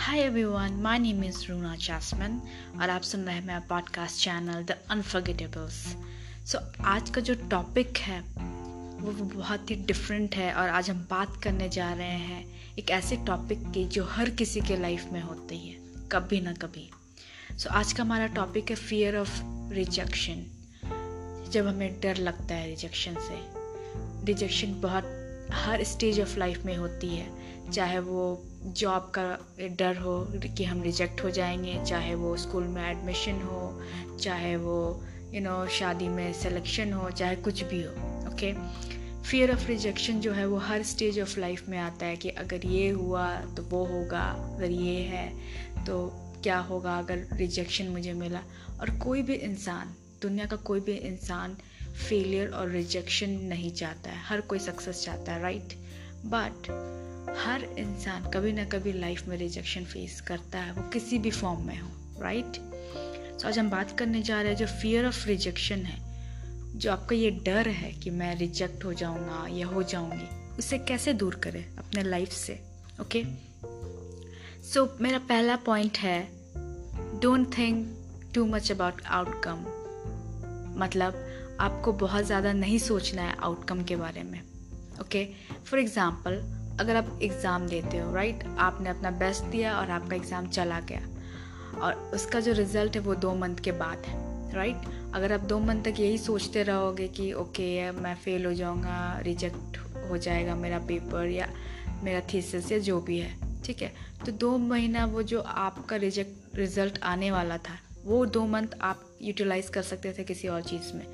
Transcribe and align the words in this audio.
Hi 0.00 0.18
everyone 0.18 0.72
my 0.72 0.98
name 0.98 1.24
is 1.24 1.46
Runa 1.48 1.76
Jasmin 1.76 2.42
और 2.82 2.90
आप 2.90 3.02
सुन 3.02 3.20
रहे 3.20 3.34
हैं 3.34 3.46
मेरा 3.46 3.60
podcast 3.60 4.24
channel 4.24 4.64
the 4.64 4.70
unforgettables 4.90 5.96
so 6.46 6.84
आज 6.84 7.10
का 7.10 7.20
जो 7.20 7.34
टॉपिक 7.34 7.98
है 7.98 8.20
वो 9.00 9.12
बहुत 9.24 9.70
ही 9.70 9.76
डिफरेंट 9.76 10.36
है 10.36 10.54
और 10.54 10.68
आज 10.68 10.90
हम 10.90 11.06
बात 11.10 11.42
करने 11.44 11.68
जा 11.68 11.92
रहे 11.92 12.18
हैं 12.18 12.74
एक 12.78 12.90
ऐसे 12.90 13.16
टॉपिक 13.16 13.58
की 13.62 13.84
जो 13.84 14.04
हर 14.04 14.30
किसी 14.30 14.60
के 14.60 14.76
लाइफ 14.76 15.04
में 15.12 15.22
होती 15.22 15.58
है 15.68 15.76
कभी 16.12 16.40
ना 16.40 16.52
कभी। 16.52 16.90
सो 17.50 17.68
so, 17.68 17.76
आज 17.76 17.92
का 17.92 18.02
हमारा 18.02 18.26
टॉपिक 18.26 18.70
है 18.70 18.76
फियर 18.76 19.16
ऑफ़ 19.16 19.40
रिजेक्शन 19.72 20.46
जब 21.50 21.66
हमें 21.66 22.00
डर 22.00 22.16
लगता 22.16 22.54
है 22.54 22.68
रिजेक्शन 22.68 23.14
से 23.14 23.38
रिजेक्शन 24.26 24.80
बहुत 24.80 25.04
हर 25.52 25.84
स्टेज 25.84 26.20
ऑफ़ 26.20 26.38
लाइफ 26.38 26.64
में 26.64 26.76
होती 26.76 27.16
है। 27.16 27.39
चाहे 27.70 27.98
वो 27.98 28.42
जॉब 28.66 29.12
का 29.18 29.22
डर 29.78 29.96
हो 29.96 30.26
कि 30.56 30.64
हम 30.64 30.82
रिजेक्ट 30.82 31.24
हो 31.24 31.30
जाएँगे, 31.30 31.84
चाहे 31.84 32.14
वो 32.14 32.36
स्कूल 32.36 32.64
में 32.64 32.90
एडमिशन 32.90 33.40
हो, 33.42 33.82
चाहे 34.20 34.56
वो 34.56 35.04
यू 35.34 35.40
नो 35.40 35.66
शादी 35.68 36.08
में 36.08 36.32
सिलेक्शन 36.32 36.92
हो, 36.92 37.10
चाहे 37.10 37.36
कुछ 37.36 37.62
भी 37.64 37.82
हो 37.82 37.92
ओके 38.32 38.52
फियर 39.22 39.52
ऑफ़ 39.52 39.66
रिजेक्शन 39.68 40.20
जो 40.20 40.32
है 40.32 40.46
वो 40.46 40.56
हर 40.56 40.82
स्टेज 40.82 41.20
ऑफ़ 41.20 41.38
लाइफ 41.40 41.68
में 41.68 41.78
आता 41.78 42.06
है 42.06 42.16
कि 42.16 42.28
अगर 42.28 42.66
ये 42.66 42.88
हुआ 42.90 43.34
तो 43.36 43.62
वो 43.62 43.84
होगा, 43.84 44.22
अगर 44.56 44.70
ये 44.70 45.00
है 45.00 45.28
तो 45.86 46.10
क्या 46.42 46.58
होगा 46.58 46.98
अगर 46.98 47.26
रिजेक्शन 47.32 47.88
मुझे 47.88 48.12
मिला? 48.12 48.42
और 48.80 48.90
कोई 48.98 49.22
भी 49.22 49.34
इंसान, 49.34 49.94
दुनिया 50.22 50.46
का 50.46 50.56
कोई 50.56 50.80
भी 50.80 50.92
इंसान 50.92 51.56
फेलियर 52.08 52.48
और 52.48 52.68
रिजेक्शन 52.68 53.30
नहीं 53.30 53.70
चाहता 53.70 54.10
है, 54.10 54.22
हर 54.24 54.40
कोई 54.40 54.58
सक्सेस 54.58 55.04
चाहता 55.04 55.32
है 55.32 55.42
राइट 55.42 55.74
बट 56.26 56.68
हर 57.28 57.64
इंसान 57.78 58.30
कभी 58.30 58.52
ना 58.52 58.64
कभी 58.64 58.92
लाइफ 58.92 59.26
में 59.28 59.36
रिजेक्शन 59.36 59.84
फेस 59.84 60.20
करता 60.20 60.58
है, 60.58 60.72
वो 60.72 60.82
किसी 60.82 61.18
भी 61.18 61.30
फॉर्म 61.30 61.66
में 61.66 61.80
हो 61.80 61.88
राइट 62.22 62.56
सो 63.40 63.48
आज 63.48 63.58
हम 63.58 63.70
बात 63.70 63.98
करने 63.98 64.22
जा 64.22 64.40
रहे 64.42 64.50
हैं 64.52 64.58
जो 64.58 64.66
फियर 64.66 65.06
ऑफ़ 65.06 65.26
रिजेक्शन 65.26 65.76
है, 65.76 65.98
जो 66.78 66.92
आपका 66.92 67.16
ये 67.16 67.30
डर 67.30 67.68
है 67.68 67.92
कि 67.92 68.10
मैं 68.10 68.34
रिजेक्ट 68.36 68.84
हो 68.84 68.92
जाऊँगा, 68.92 69.46
या 69.50 69.66
हो 69.66 69.82
जाऊँगी, 69.82 70.56
उसे 70.58 70.78
कैसे 70.78 71.12
दूर 71.12 71.34
करें 71.34 71.64
अपने 71.76 72.02
लाइफ 72.02 72.28
से 72.28 72.60
ओके 73.00 73.24
सो 74.62 74.96
मेरा 75.00 75.18
पहला 75.18 75.56
पॉइंट 75.56 75.98
है 75.98 76.20
don't 77.20 77.58
think 77.58 77.96
too 78.34 78.46
much 78.46 78.72
about 78.72 79.02
outcome 79.06 79.64
मतलब 80.80 81.26
आपको 81.60 81.92
बहुत 81.92 82.24
ज़्यादा 82.24 82.52
नहीं 82.52 82.78
सोचना 82.78 83.22
है 83.22 83.36
आउटकम 83.36 83.84
के 83.84 83.96
बारे 83.96 84.22
में 84.22 84.40
ओके 85.00 85.24
फॉर 85.64 85.80
एग्ज़ाम्पल 85.80 86.59
अगर 86.76 86.96
आप 86.96 87.18
एग्ज़ाम 87.22 87.66
देते 87.68 87.98
हो 87.98 88.14
राइट 88.14 88.44
आपने 88.58 88.90
अपना 88.90 89.10
बेस्ट 89.18 89.44
दिया 89.46 89.78
और 89.78 89.90
आपका 89.90 90.16
एग्ज़ाम 90.16 90.48
चला 90.48 90.80
गया। 90.82 91.00
और 91.80 91.94
उसका 92.14 92.40
जो 92.40 92.52
रिज़ल्ट 92.52 92.96
है 92.96 93.00
वो 93.02 93.14
दो 93.16 93.34
मंथ 93.34 93.56
के 93.56 93.72
बाद 93.74 94.06
है 94.06 94.18
राइट 94.54 94.86
अगर 95.14 95.32
आप 95.32 95.40
दो 95.40 95.58
मंथ 95.58 95.84
तक 95.84 96.00
यही 96.00 96.18
सोचते 96.18 96.62
रहोगे 96.62 97.06
कि 97.08 97.32
ओके 97.34 97.90
मैं 97.92 98.14
फ़ेल 98.14 98.46
हो 98.46 98.52
जाऊँगा 98.54 99.18
रिजेक्ट 99.22 99.78
हो 100.10 100.16
जाएगा 100.18 100.54
मेरा 100.54 100.78
पेपर 100.88 101.26
या 101.26 101.48
मेरा 102.02 102.20
थीसिस 102.32 102.70
या 102.72 102.78
जो 102.78 103.00
भी 103.00 103.18
है, 103.18 103.34
ठीक 103.64 103.82
है? 103.82 103.92
तो 104.26 104.32
दो 104.32 104.56
महीना 104.58 105.04
वो 105.06 105.22
जो 105.22 105.40
आपका 105.40 105.96
रिजेक्ट 105.96 106.56
रिज़ल्ट 106.58 106.98
आने 107.02 107.30
वाला 107.30 107.56
था, 107.58 107.78
वो 108.04 108.24
दो 108.26 108.44
मंथ 108.46 108.78
आप 108.82 109.04
यूटिलाइज 109.22 109.68
कर 109.68 109.82
सकते 109.82 110.12
थे 110.12 110.24
किसी 110.24 110.48
और 110.48 110.62
चीज़ 110.62 110.92
में। 110.94 111.04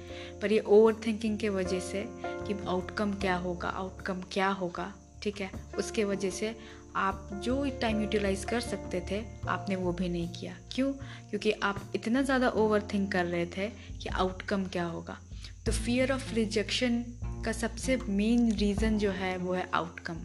पर 0.43 0.53
ये 0.53 0.59
ओवर 0.59 0.95
थिंकिंग 1.07 1.39
के 1.39 1.49
वजह 1.49 1.81
से 1.83 2.05
कि 2.19 2.55
आउटकम 2.67 3.13
क्या 3.15 3.37
होगा 3.37 3.69
आउटकम 3.69 4.23
क्या 4.33 4.49
होगा 4.51 4.93
ठीक 5.27 5.41
है? 5.41 5.51
उसके 5.79 6.05
वजह 6.05 6.31
से 6.31 6.55
आप 6.97 7.31
जो 7.45 7.65
टाइम 7.81 8.01
यूटिलाइज 8.01 8.45
कर 8.45 8.61
सकते 8.61 9.01
थे, 9.11 9.23
आपने 9.49 9.77
वो 9.77 9.93
भी 9.93 10.09
नहीं 10.09 10.29
किया। 10.29 10.53
क्यों? 10.73 10.93
क्योंकि 11.31 11.53
आप 11.53 11.93
इतना 11.95 12.23
ज़्यादा 12.23 12.49
ओवर 12.49 12.83
थिंक 12.93 13.11
कर 13.13 13.25
रहे 13.25 13.47
थे 13.47 13.69
कि 13.69 14.09
आउटकम 14.09 14.65
क्या 14.65 14.85
होगा। 14.85 15.19
तो 15.67 15.73
फियर 15.73 16.13
ऑफ़ 16.13 16.35
रिजेक्शन 16.35 17.03
का 17.45 17.53
सबसे 17.53 17.97
मेन 17.97 18.51
रीज़न 18.53 18.99
जो 18.99 19.11
है, 19.11 19.37
वो 19.37 19.53
है 19.53 19.69
आउटकम 19.75 20.17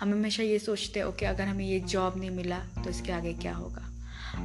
हम 0.00 0.12
हमेशा 0.12 0.42
ये 0.42 0.58
सोचते 0.58 1.00
हैं 1.00 1.06
ओके, 1.06 1.26
अगर 1.26 1.44
हमें 1.44 1.64
ये 1.64 1.78
जॉब 1.80 2.18
नहीं 2.18 2.30
मिला 2.30 2.58
तो 2.58 2.90
इसके 2.90 3.12
आगे 3.12 3.32
क्या 3.32 3.54
होगा? 3.54 3.84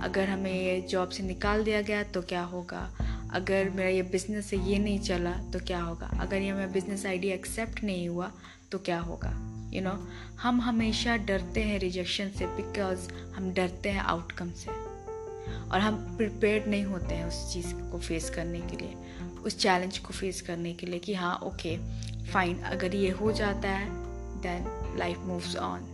अगर 0.03 0.29
हमें 0.29 0.53
ये 0.53 0.79
जॉब 0.81 1.09
से 1.09 1.23
निकाल 1.23 1.63
दिया 1.63 1.81
गया 1.81 2.03
तो 2.03 2.21
क्या 2.21 2.43
होगा? 2.43 2.89
अगर 3.33 3.69
मेरा 3.69 3.89
ये 3.89 4.01
बिज़नेस 4.01 4.53
ये 4.53 4.77
नहीं 4.79 4.99
चला 4.99 5.31
तो 5.53 5.59
क्या 5.59 5.81
होगा? 5.81 6.11
अगर 6.21 6.37
ये 6.37 6.53
मेरा 6.53 6.67
बिज़नेस 6.67 7.05
आइडिया 7.05 7.35
एक्सेप्ट 7.35 7.83
नहीं 7.83 8.07
हुआ 8.09 8.31
तो 8.71 8.79
क्या 8.79 8.99
होगा? 8.99 9.52
यू 9.73 9.81
you 9.81 9.89
नो 9.89 9.95
know, 9.95 10.39
हम 10.41 10.61
हमेशा 10.61 11.17
डरते 11.17 11.63
हैं 11.63 11.79
रिजेक्शन 11.79 12.29
से 12.29 12.45
बिकॉज़ 12.45 13.09
हम 13.35 13.53
डरते 13.53 13.89
हैं 13.89 13.99
आउटकम 13.99 14.51
से। 14.51 14.71
और 15.69 15.79
हम 15.79 15.95
प्रिपेयर्ड 16.17 16.67
नहीं 16.67 16.83
होते 16.83 17.15
हैं 17.15 17.25
उस 17.25 17.53
चीज़ 17.53 17.73
को 17.91 17.99
फेस 17.99 18.29
करने 18.29 18.59
के 18.59 18.77
लिए 18.77 18.93
उस 19.45 19.57
चैलेंज 19.57 19.97
को 19.97 20.13
फेस 20.13 20.41
करने 20.41 20.73
के 20.73 20.87
लिए 20.87 20.99
कि 20.99 21.13
हाँ 21.13 21.35
ओके 21.43 21.77
फाइन 22.25 22.59
अगर 22.59 22.95
ये 22.95 23.09
हो 23.09 23.31
जाता 23.31 23.69
है 23.69 23.89
then 24.41 24.95
life 24.99 25.17
moves 25.17 25.55
on 25.55 25.89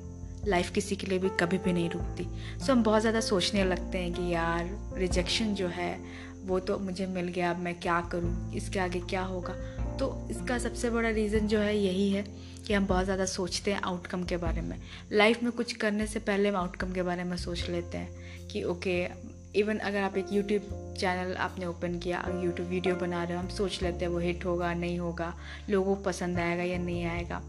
life 0.48 0.72
किसी 0.72 0.96
के 0.96 1.08
लिए 1.08 1.20
भी 1.20 1.30
कभी 1.30 1.58
भी 1.58 1.74
नहीं 1.74 1.90
रुकती। 1.90 2.24
सो 2.24 2.64
so, 2.64 2.70
हम 2.70 2.84
बहुत 2.84 3.02
ज़्यादा 3.02 3.20
सोचने 3.20 3.64
लगते 3.64 3.98
हैं 3.98 4.14
कि 4.14 4.34
यार 4.34 4.94
रिजेक्शन 4.98 5.54
जो 5.54 5.68
है 5.68 6.00
वो 6.46 6.60
तो 6.60 6.78
मुझे 6.80 7.06
मिल 7.06 7.28
गया 7.28 7.50
अब 7.50 7.58
मैं 7.58 7.80
क्या 7.80 8.02
करूँ? 8.02 8.54
इसके 8.54 8.80
आगे 8.80 9.00
क्या 9.00 9.22
होगा? 9.22 9.54
तो 9.98 10.28
इसका 10.32 10.58
सबसे 10.58 10.90
बड़ा 10.90 11.10
रीज़न 11.10 11.48
जो 11.48 11.60
है 11.60 11.78
यही 11.78 12.10
है 12.12 12.24
कि 12.70 12.74
हम 12.76 12.86
बहुत 12.88 13.06
ज़्यादा 13.06 13.26
सोचते 13.26 13.72
हैं 13.72 13.80
आउटकम 13.82 14.24
के 14.24 14.38
बारे 14.38 14.62
में। 14.62 14.76
लाइफ 15.12 15.42
में 15.44 15.52
कुछ 15.52 15.72
करने 15.74 16.06
से 16.08 16.20
पहले 16.20 16.50
हम 16.50 16.56
आउटकम 16.56 16.92
के 16.94 17.02
बारे 17.04 17.24
में 17.24 17.36
सोच 17.38 17.70
लेते 17.70 17.98
हैं 17.98 18.48
कि 18.48 18.64
ओके 18.64 18.94
इवन 19.56 19.78
अगर 19.80 20.02
आप 20.02 20.18
एक 20.18 20.34
यूट्यूब 20.34 20.96
चैनल 21.00 21.34
आपने 21.38 21.66
ओपन 21.66 21.98
किया 22.00 22.24
यूट्यूब 22.44 22.68
वीडियो 22.70 22.96
बना 22.96 23.24
रहे 23.24 23.34
हो, 23.34 23.40
हम 23.40 23.48
सोच 23.50 23.82
लेते 23.84 24.06
हैं 24.06 24.12
वो 24.12 24.20
हिट 24.20 24.46
होगा, 24.46 24.74
नहीं 24.74 25.00
होगा, 25.00 25.34
लोगों 25.70 25.96
को 25.96 26.04
पसंद 26.04 26.40
आएगा 26.40 26.64
या 26.64 26.78
नहीं 26.78 27.06
आएगा। 27.06 27.42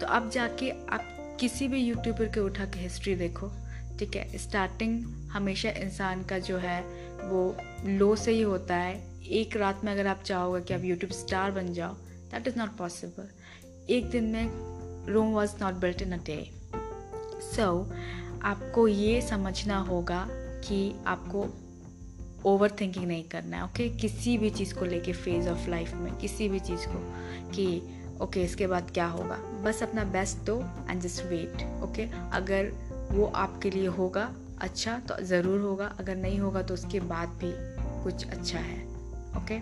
तो 0.00 0.06
अब 0.06 0.28
जाके, 0.30 0.70
आप 0.70 1.36
किसी 1.40 1.68
भी 1.68 1.82
यूट्यूबर 1.82 2.32
के 2.34 2.40
उठा 2.40 2.64
के 2.64 2.80
हिस्ट्री 2.80 3.14
देखो, 3.14 3.50
ठीक 3.98 4.16
है? 4.16 4.38
स्टार्टिंग 4.38 5.02
हमेशा 5.32 5.70
इंसान 5.78 6.24
का 6.24 6.38
जो 6.38 6.58
है, 6.58 6.80
वो 7.22 7.56
लो 7.86 8.14
से 8.16 8.32
ही 8.32 8.42
होता 8.42 8.76
है। 8.76 9.02
एक 9.38 9.56
रात 9.56 9.84
में 9.84 9.92
अगर 9.92 10.06
आप 10.06 10.22
चाहोगे 10.24 10.60
कि 10.60 10.74
आप 10.74 10.84
यूट्यूब 10.84 11.12
स्टार 11.12 11.50
बन 11.50 11.72
जाओ 11.72 11.94
दैट 12.30 12.48
इज़ 12.48 12.58
नॉट 12.58 12.76
पॉसिबल 12.76 13.28
एक 13.90 14.10
दिन 14.10 14.24
में 14.24 14.50
Rome 15.12 15.32
was 15.32 15.52
not 15.60 15.74
built 15.74 16.02
in 16.02 16.12
a 16.12 16.16
day 16.16 16.50
so 17.56 17.92
आपको 18.42 18.88
ये 18.88 19.20
समझना 19.22 19.78
होगा 19.78 20.28
कि 20.30 20.94
आपको 21.06 21.46
ओवर 22.50 22.70
थिंकिंग 22.70 23.04
नहीं 23.04 23.24
करना 23.24 23.56
है 23.56 23.64
ओके 23.64 23.88
okay? 23.88 24.00
किसी 24.00 24.38
भी 24.38 24.50
चीज़ 24.50 24.74
को 24.74 24.84
लेके 24.84 25.12
फ़ेज़ 25.12 25.48
ऑफ़ 25.48 25.70
लाइफ 25.70 25.94
में 25.94 26.16
किसी 26.16 26.48
भी 26.48 26.60
चीज़ 26.60 26.86
को 26.86 27.14
कि 27.50 27.78
ओके 27.78 28.24
okay, 28.24 28.36
इसके 28.36 28.66
बाद 28.66 28.90
क्या 28.90 29.06
होगा? 29.06 29.36
बस 29.36 29.82
अपना 29.82 30.04
बेस्ट 30.04 30.38
दो 30.38 30.64
एंड 30.90 31.00
जस्ट 31.00 31.24
वेट 31.24 31.82
ओके 31.82 32.02
अगर 32.32 32.72
वो 33.12 33.26
आपके 33.26 33.70
लिए 33.70 33.86
होगा 33.86 34.34
अच्छा 34.60 34.98
तो 34.98 35.24
ज़रूर 35.24 35.60
होगा। 35.60 35.86
अगर 35.86 36.16
नहीं 36.16 36.38
होगा 36.38 36.62
तो 36.62 36.74
उसके 36.74 37.00
बाद 37.00 37.28
भी 37.28 37.52
कुछ 38.04 38.26
अच्छा 38.26 38.58
है 38.58 38.84
ओके 39.36 39.60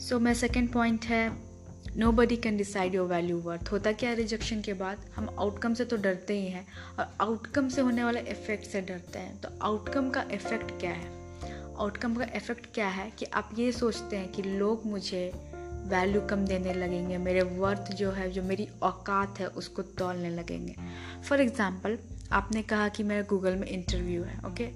सो 0.00 0.18
मैं 0.18 0.34
सेकेंड 0.34 0.72
पॉइंट 0.72 1.04
है 1.04 1.47
nobody 2.12 2.36
can 2.36 2.56
decide 2.56 2.94
your 2.94 3.08
value 3.08 3.38
worth 3.38 3.72
होता 3.72 3.92
क्या 3.92 4.12
रिजेक्शन 4.12 4.60
के 4.60 4.72
बाद? 4.72 4.98
हम 5.16 5.28
आउटकम 5.38 5.74
से 5.74 5.84
तो 5.84 5.96
डरते 5.96 6.40
ही 6.40 6.46
हैं 6.46 6.66
और 6.98 7.16
आउटकम 7.20 7.68
से 7.68 7.80
होने 7.80 8.04
वाले 8.04 8.20
इफ़ेक्ट 8.20 8.64
से 8.64 8.80
डरते 8.80 9.18
हैं। 9.18 9.40
तो 9.40 9.48
आउटकम 9.62 10.10
का 10.10 10.24
इफ़ेक्ट 10.32 10.70
क्या 10.80 10.90
है? 10.90 11.10
आउटकम 11.76 12.14
का 12.14 12.26
इफ़ेक्ट 12.36 12.66
क्या 12.74 12.88
है 12.88 13.10
कि 13.10 13.24
आप 13.24 13.50
ये 13.58 13.70
सोचते 13.72 14.16
हैं 14.16 14.32
कि 14.32 14.42
लोग 14.42 14.86
मुझे 14.86 15.32
वैल्यू 15.86 16.20
कम 16.20 16.44
देने 16.46 16.74
लगेंगे, 16.74 17.18
मेरे 17.18 17.42
वर्थ 17.42 17.92
जो 17.92 18.10
है, 18.10 18.30
जो 18.30 18.42
मेरी 18.42 18.68
औकात 18.82 19.38
है, 19.40 19.46
उसको 19.46 19.82
तोलने 19.82 20.30
लगेंगे। 20.30 20.74
फॉर 21.28 21.40
एग्ज़ाम्पल 21.40 21.98
आपने 22.32 22.62
कहा 22.62 22.88
कि 22.88 23.02
मेरा 23.02 23.22
गूगल 23.22 23.56
में 23.56 23.66
इंटरव्यू 23.68 24.22
है 24.22 24.38
ओके 24.46 24.70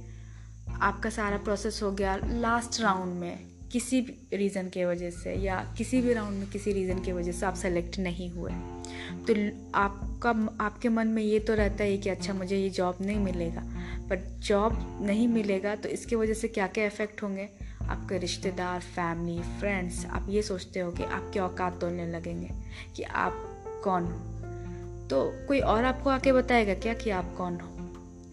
आपका 0.83 1.11
सारा 1.11 1.37
प्रोसेस 1.37 1.83
हो 1.83 1.91
गया 1.93 2.17
लास्ट 2.17 2.81
राउंड 2.81 3.15
में। 3.15 3.52
किसी 3.73 4.01
भी 4.01 4.37
रीज़न 4.37 4.69
के 4.69 4.85
वजह 4.85 5.11
से 5.11 5.35
या 5.35 5.57
किसी 5.79 6.01
भी 6.03 6.13
राउंड 6.13 6.39
में 6.39 6.49
किसी 6.51 6.73
रीज़न 6.73 6.99
की 6.99 7.13
वजह 7.13 7.33
से 7.33 7.47
आप 7.47 7.55
सेलेक्ट 7.55 7.99
नहीं 7.99 8.31
हुए। 8.31 8.53
तो 9.27 9.35
आपका 9.75 10.31
आपके 10.61 10.89
मन 10.89 11.07
में 11.07 11.23
ये 11.23 11.39
तो 11.39 11.55
रहता 11.55 11.85
है 11.85 11.97
कि 11.99 12.09
अच्छा 12.09 12.35
मुझे 12.35 12.59
ये 12.59 12.71
जॉब 12.71 12.99
नहीं 13.01 13.19
मिलेगा। 13.19 13.61
बट 14.09 14.19
जॉब 14.41 14.99
नहीं 15.03 15.29
मिलेगा 15.29 15.75
तो 15.77 15.89
इसकी 15.89 16.17
वजह 16.17 16.35
से 16.35 16.49
क्या 16.49 16.67
क्या 16.67 16.87
इफ़ेक्ट 16.87 17.23
होंगे? 17.23 17.49
आपके 17.83 18.19
रिश्तेदार 18.19 18.81
फैमिली 18.81 19.43
फ्रेंड्स 19.61 20.05
आप 20.07 20.27
ये 20.31 20.43
सोचते 20.43 20.81
हो 20.81 20.91
कि 20.93 21.05
आपके 21.05 21.41
औकात 21.41 21.81
तोड़ने 21.81 22.07
लगेंगे 22.07 22.51
कि 22.97 23.03
आप 23.03 23.33
कौन 23.85 24.05
हो। 24.05 25.09
तो 25.09 25.47
कोई 25.49 25.61
और 25.61 25.85
आपको 25.85 26.11
आके 26.11 26.33
बताएगा 26.33 26.75
क्या 26.75 26.95
कि 26.95 27.11
आप 27.11 27.35
कौन 27.37 27.61
हो? 27.61 27.69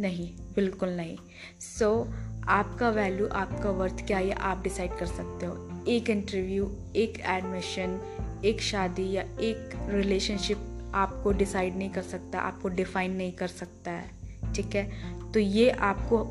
नहीं 0.01 0.30
बिल्कुल 0.56 0.89
नहीं। 0.89 1.18
सो 1.59 2.06
so, 2.06 2.28
आपका 2.49 2.89
वैल्यू 2.89 3.27
आपका 3.27 3.69
वर्थ 3.69 4.05
क्या 4.07 4.19
ये 4.19 4.31
आप 4.31 4.63
डिसाइड 4.63 4.97
कर 4.97 5.05
सकते 5.05 5.45
हो। 5.45 5.85
एक 5.87 6.09
इंटरव्यू 6.09 6.71
एक 6.95 7.19
एडमिशन 7.19 7.99
एक 8.45 8.61
शादी 8.61 9.11
या 9.11 9.21
एक 9.21 9.87
रिलेशनशिप 9.89 10.91
आपको 10.95 11.31
डिसाइड 11.31 11.75
नहीं 11.75 11.89
कर 11.89 12.01
सकता 12.01 12.39
आपको 12.39 12.69
डिफाइन 12.69 13.11
नहीं 13.11 13.31
कर 13.31 13.47
सकता 13.47 13.91
है 13.91 14.11
ठीक 14.53 14.75
है? 14.75 14.91
तो 15.31 15.39
ये 15.39 15.69
आपको 15.69 16.25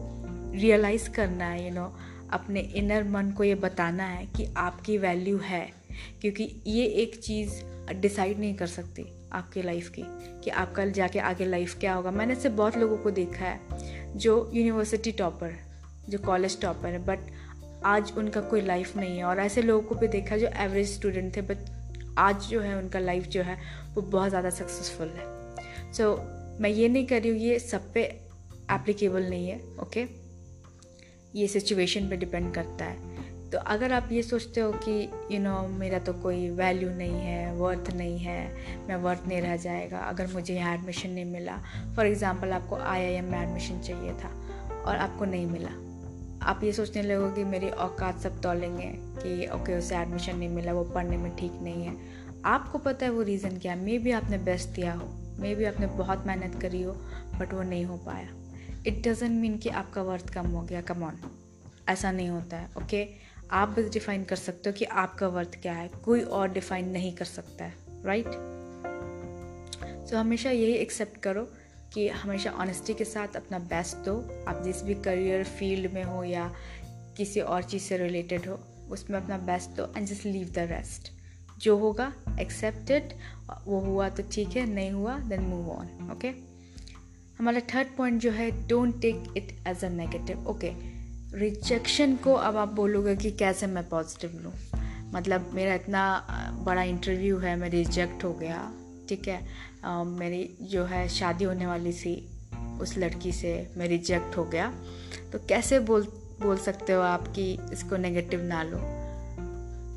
रियलाइज़ 0.54 1.10
करना 1.10 1.44
है 1.44 1.62
यू 1.62 1.68
you 1.68 1.78
नो 1.78 1.86
know, 1.86 2.34
अपने 2.34 2.60
इनर 2.60 3.04
मन 3.04 3.30
को 3.30 3.44
ये 3.44 3.54
बताना 3.54 4.04
है 4.04 4.26
कि 4.26 4.54
आपकी 4.56 4.98
वैल्यू 4.98 5.38
है 5.38 5.72
क्योंकि 6.20 6.62
ये 6.66 6.84
एक 6.84 7.16
चीज़ 7.16 7.64
डिसाइड 7.92 8.38
नहीं 8.38 8.54
कर 8.54 8.66
सकती 8.66 9.06
आपकी 9.32 9.62
लाइफ 9.62 9.88
की 9.88 10.02
कि 10.44 10.50
आपका 10.50 10.86
जाके 10.86 11.18
आगे 11.18 11.44
लाइफ 11.44 11.78
क्या 11.78 11.94
होगा। 11.94 12.10
मैंने 12.10 12.34
से 12.34 12.48
बहुत 12.48 12.76
लोगों 12.76 12.96
को 12.96 13.10
देखा 13.10 13.44
है 13.44 13.60
जो 14.18 14.50
यूनिवर्सिटी 14.54 15.12
टॉपर 15.12 15.67
जो 16.08 16.18
कॉलेज 16.18 16.60
टॉपर 16.62 16.88
है 16.88 17.04
बट 17.06 17.30
आज 17.86 18.12
उनका 18.18 18.40
कोई 18.40 18.60
लाइफ 18.60 18.96
नहीं 18.96 19.18
है। 19.18 19.24
और 19.24 19.40
ऐसे 19.40 19.62
लोगों 19.62 19.82
को 19.88 19.94
भी 19.94 20.08
देखा 20.08 20.36
जो 20.36 20.48
एवरेज 20.58 20.94
स्टूडेंट 20.94 21.36
थे 21.36 21.42
बट 21.42 21.58
आज 22.18 22.48
जो 22.50 22.60
है 22.60 22.76
उनका 22.78 22.98
लाइफ 22.98 23.26
जो 23.28 23.42
है 23.42 23.58
वो 23.94 24.02
बहुत 24.02 24.28
ज़्यादा 24.28 24.50
सक्सेसफुल 24.50 25.08
है। 25.08 25.26
सो 25.92 26.02
so, 26.04 26.60
मैं 26.60 26.70
ये 26.70 26.88
नहीं 26.88 27.06
कर 27.06 27.20
रही 27.22 27.30
हूँ 27.30 27.38
ये 27.38 27.58
सब 27.58 27.92
पे 27.94 28.02
एप्लीकेबल 28.70 29.28
नहीं 29.30 29.48
है 29.48 29.60
ओके 29.82 30.04
okay? 30.04 30.16
ये 31.34 31.46
सिचुएशन 31.48 32.08
पे 32.08 32.16
डिपेंड 32.16 32.52
करता 32.54 32.84
है। 32.84 33.16
तो 33.50 33.58
अगर 33.66 33.92
आप 33.92 34.08
ये 34.12 34.22
सोचते 34.22 34.60
हो 34.60 34.72
कि 34.74 34.92
यू 34.92 35.28
you 35.30 35.40
नो 35.40 35.50
know, 35.50 35.78
मेरा 35.78 35.98
तो 35.98 36.12
कोई 36.12 36.48
वैल्यू 36.50 36.88
नहीं 36.90 37.20
है 37.20 37.54
वर्थ 37.56 37.90
नहीं 37.96 38.18
है 38.18 38.40
मैं 38.88 38.96
वर्थ 38.96 39.26
नहीं 39.28 39.40
रह 39.42 39.56
जाएगा 39.56 39.98
अगर 39.98 40.26
मुझे 40.32 40.54
यहाँ 40.54 40.74
एडमिशन 40.74 41.10
नहीं 41.10 41.24
मिला। 41.24 41.56
फॉर 41.96 42.06
एग्ज़ाम्पल 42.06 42.52
आपको 42.52 42.76
आई 42.76 43.20
में 43.20 43.42
एडमिशन 43.42 43.80
चाहिए 43.80 44.12
था 44.14 44.28
और 44.82 44.96
आपको 44.96 45.24
नहीं 45.24 45.46
मिला। 45.46 45.70
आप 46.48 46.64
ये 46.64 46.72
सोचने 46.72 47.02
लगो 47.02 47.30
कि 47.30 47.44
मेरी 47.44 47.68
औकात 47.68 48.20
सब 48.20 48.40
तोलेंगे 48.40 48.92
कि 48.96 49.46
ओके 49.46 49.78
उसे 49.78 49.96
एडमिशन 49.96 50.36
नहीं 50.36 50.48
मिला 50.48 50.72
वो 50.72 50.84
पढ़ने 50.84 51.16
में 51.16 51.36
ठीक 51.36 51.52
नहीं 51.62 51.84
है 51.84 51.96
आपको 52.44 52.78
पता 52.78 53.06
है 53.06 53.12
वो 53.12 53.22
रीज़न 53.22 53.58
क्या 53.58 53.72
है 53.72 53.80
मे 53.80 53.98
भी 53.98 54.10
आपने 54.10 54.38
बेस्ट 54.38 54.68
दिया 54.68 54.92
हो 54.92 55.08
मे 55.40 55.54
भी 55.54 55.64
आपने 55.64 55.86
बहुत 55.86 56.26
मेहनत 56.26 56.60
करी 56.62 56.82
हो 56.82 56.92
बट 57.40 57.52
वो 57.52 57.62
नहीं 57.62 57.84
हो 57.84 57.96
पाया 57.96 58.28
इट 58.86 59.08
डजेंट 59.08 59.40
मीन 59.40 59.58
कि 59.58 59.68
आपका 59.68 60.02
वर्थ 60.02 60.32
कम 60.34 60.46
हो 60.46 60.62
गया 60.62 60.80
कम 60.80 61.02
ऑन 61.02 61.20
ऐसा 61.88 62.12
नहीं 62.12 62.28
होता 62.28 62.56
है 62.56 62.70
ओके 62.76 63.04
okay? 63.04 63.14
आप 63.50 63.68
बस 63.68 63.90
डिफाइन 63.92 64.24
कर 64.24 64.36
सकते 64.36 64.70
हो 64.70 64.76
कि 64.76 64.84
आपका 64.84 65.28
वर्थ 65.28 65.62
क्या 65.62 65.72
है 65.72 65.88
कोई 66.04 66.20
और 66.20 66.48
डिफाइन 66.48 66.88
नहीं 66.88 67.12
कर 67.12 67.24
सकता 67.24 67.64
है 67.64 67.74
राइट 68.04 68.26
right? 68.26 68.40
सो 70.08 70.14
so, 70.14 70.20
हमेशा 70.20 70.50
यही 70.50 70.72
एक्सेप्ट 70.72 71.16
करो 71.16 71.48
कि 71.94 72.08
हमेशा 72.08 72.50
ऑनेस्टी 72.52 72.94
के 72.94 73.04
साथ 73.04 73.36
अपना 73.36 73.58
बेस्ट 73.68 73.96
दो। 74.06 74.16
आप 74.48 74.62
जिस 74.64 74.82
भी 74.84 74.94
करियर 75.04 75.44
फ़ील्ड 75.44 75.92
में 75.92 76.02
हो 76.04 76.24
या 76.24 76.50
किसी 77.16 77.40
और 77.42 77.62
चीज़ 77.62 77.82
से 77.82 77.98
रिलेटेड 77.98 78.46
हो, 78.48 78.58
उसमें 78.90 79.18
अपना 79.20 79.38
बेस्ट 79.46 79.70
दो 79.76 79.92
and 79.96 80.06
just 80.06 80.26
leave 80.26 80.48
the 80.48 80.66
rest 80.70 81.12
जो 81.60 81.76
होगा 81.76 82.12
एक्सेप्टेड 82.40 83.12
वो 83.66 83.80
हुआ 83.80 84.08
तो 84.08 84.22
ठीक 84.32 84.56
है, 84.56 84.66
नहीं 84.66 84.90
हुआ 84.90 85.18
देन 85.18 85.40
मूव 85.40 85.70
ऑन 85.70 86.10
ओके 86.12 86.28
हमारा 87.38 87.60
थर्ड 87.74 87.88
पॉइंट 87.96 88.20
जो 88.20 88.30
है 88.30 88.50
don't 88.68 89.00
take 89.00 89.34
it 89.36 89.52
as 89.68 89.84
a 89.84 89.88
negative 89.88 90.46
okay 90.48 90.72
rejection 91.38 92.16
को 92.16 92.32
अब 92.34 92.56
आप 92.56 92.68
बोलोगे 92.72 93.16
कि 93.16 93.30
कैसे 93.32 93.66
मैं 93.66 93.88
पॉजिटिव 93.88 94.40
लूँ 94.42 94.52
मतलब 95.14 95.50
मेरा 95.54 95.74
इतना 95.74 96.04
बड़ा 96.66 96.82
इंटरव्यू 96.82 97.38
है, 97.38 97.56
मैं 97.56 97.68
रिजेक्ट 97.70 98.24
हो 98.24 98.32
गया। 98.34 98.60
ठीक 99.08 99.28
है। 99.28 100.04
मेरी 100.06 100.42
जो 100.62 100.84
है 100.84 101.06
शादी 101.08 101.44
होने 101.44 101.66
वाली 101.66 101.92
थी, 101.92 102.14
उस 102.80 102.96
लड़की 102.98 103.32
से 103.32 103.52
मैं 103.76 103.88
रिजेक्ट 103.88 104.36
हो 104.36 104.44
गया। 104.44 104.72
तो 105.32 105.38
कैसे 105.48 105.78
बोल 105.80 106.06
बोल 106.42 106.56
सकते 106.58 106.92
हो 106.92 107.00
आप 107.02 107.26
कि 107.28 107.52
इसको 107.72 107.96
नेगेटिव 107.96 108.42
ना 108.42 108.62
लो? 108.62 108.78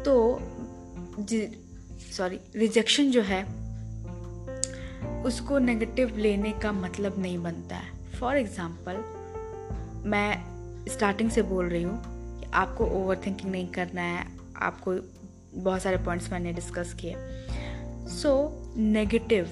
तो 0.03 0.13
सॉरी 2.11 2.39
रिजेक्शन 2.55 3.11
जो 3.11 3.21
है, 3.21 3.43
उसको 5.23 5.57
नेगेटिव 5.59 6.17
लेने 6.17 6.51
का 6.53 6.71
मतलब 6.71 7.19
नहीं 7.19 7.37
बनता 7.37 7.75
है। 7.75 8.19
फॉर 8.19 8.37
एग्ज़ाम्पल 8.37 9.03
मैं 10.09 10.85
स्टार्टिंग 10.89 11.29
से 11.31 11.41
बोल 11.43 11.65
रही 11.65 11.83
हूँ 11.83 12.01
कि 12.39 12.49
आपको 12.53 12.85
ओवर 12.85 13.21
थिंकिंग 13.25 13.51
नहीं 13.51 13.67
करना 13.67 14.01
है, 14.01 14.25
आपको 14.57 14.93
बहुत 15.53 15.81
सारे 15.81 15.97
पॉइंट्स 15.97 16.31
मैंने 16.31 16.53
डिस्कस 16.53 16.93
किए। 17.01 17.15
सो 18.11 18.31
नेगेटिव 18.77 19.49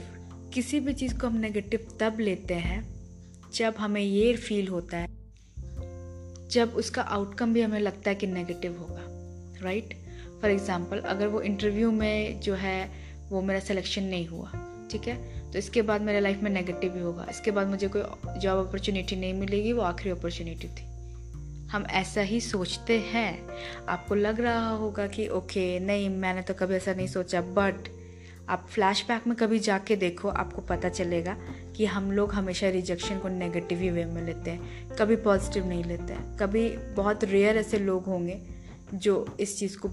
किसी 0.54 0.80
भी 0.80 0.94
चीज़ 0.94 1.18
को 1.18 1.28
हम 1.28 1.38
नेगेटिव 1.38 1.88
तब 2.00 2.20
लेते 2.20 2.54
हैं, 2.54 2.84
जब 3.54 3.76
हमें 3.80 4.02
ये 4.02 4.36
फील 4.36 4.68
होता 4.68 4.98
है, 4.98 5.08
जब 6.50 6.74
उसका 6.76 7.02
आउटकम 7.02 7.54
भी 7.54 7.62
हमें 7.62 7.80
लगता 7.80 8.10
है 8.10 8.16
कि 8.16 8.28
नेगेटिव 8.28 8.78
होगा 8.78 9.04
राइट 9.64 9.94
फॉर 10.42 10.52
एग्ज़ाम्पल 10.52 11.00
अगर 11.00 11.28
वो 11.28 11.42
इंटरव्यू 11.42 11.92
में 11.92 12.40
जो 12.40 12.54
है, 12.54 12.90
वो 13.30 13.42
मेरा 13.42 13.60
सिलेक्शन 13.60 14.04
नहीं 14.04 14.28
हुआ, 14.28 14.52
ठीक 14.92 15.08
है? 15.08 15.52
तो 15.52 15.60
इसके 15.60 15.82
बाद 15.82 16.02
मेरे 16.02 16.20
लाइफ 16.20 16.42
में 16.44 16.52
नेगेटिव 16.52 16.92
भी 16.92 17.00
होगा। 17.00 17.28
इसके 17.30 17.52
बाद 17.52 17.68
मुझे 17.68 17.88
कोई 17.88 18.02
जॉब 18.40 18.68
अपॉर्चुनिटी 18.68 19.16
नहीं 19.16 19.34
मिलेगी, 19.34 19.74
वो 19.74 19.82
आखिरी 19.82 20.10
अपॉर्चुनिटी 20.10 20.68
थी। 20.68 20.88
हम 21.68 21.86
ऐसा 21.86 22.22
ही 22.22 22.42
सोचते 22.42 23.00
हैं। 23.00 23.40
आपको 23.90 24.16
लग 24.16 24.40
रहा 24.42 24.70
होगा 24.70 25.08
कि 25.08 25.28
ओके 25.28 25.80
नहीं, 25.80 26.10
मैंने 26.10 26.42
तो 26.42 26.54
कभी 26.54 26.76
ऐसा 26.76 26.94
नहीं 26.94 27.08
सोचा 27.08 27.42
बट 27.42 27.99
आप 28.50 28.68
फ्लैशबैक 28.70 29.28
में 29.28 29.36
कभी 29.38 29.60
जाके 29.60 29.96
देखो, 29.96 30.30
आपको 30.30 30.62
पता 30.62 30.90
चलेगा 30.90 31.36
कि 31.76 31.86
हम 31.86 32.12
लोग 32.12 32.34
हमेशा 32.34 32.70
रिजेक्शन 32.70 33.20
को 33.20 33.28
नेगेटिव 33.30 33.80
ही 33.80 33.90
वे 33.90 34.06
में 34.06 34.22
लेते 34.26 34.52
हैं। 34.52 34.96
कभी 34.96 35.16
पॉजिटिव 35.16 35.68
नहीं 35.68 35.84
लेते 35.84 36.14
हैं। 36.14 36.38
कभी 36.38 36.70
बहुत 36.96 37.24
रेयर 37.24 37.58
ऐसे 37.58 37.80
लोग 37.80 38.06
होंगे 38.06 38.40
जो 38.94 39.38
इस 39.40 39.58
चीज़ 39.60 39.78
को 39.78 39.88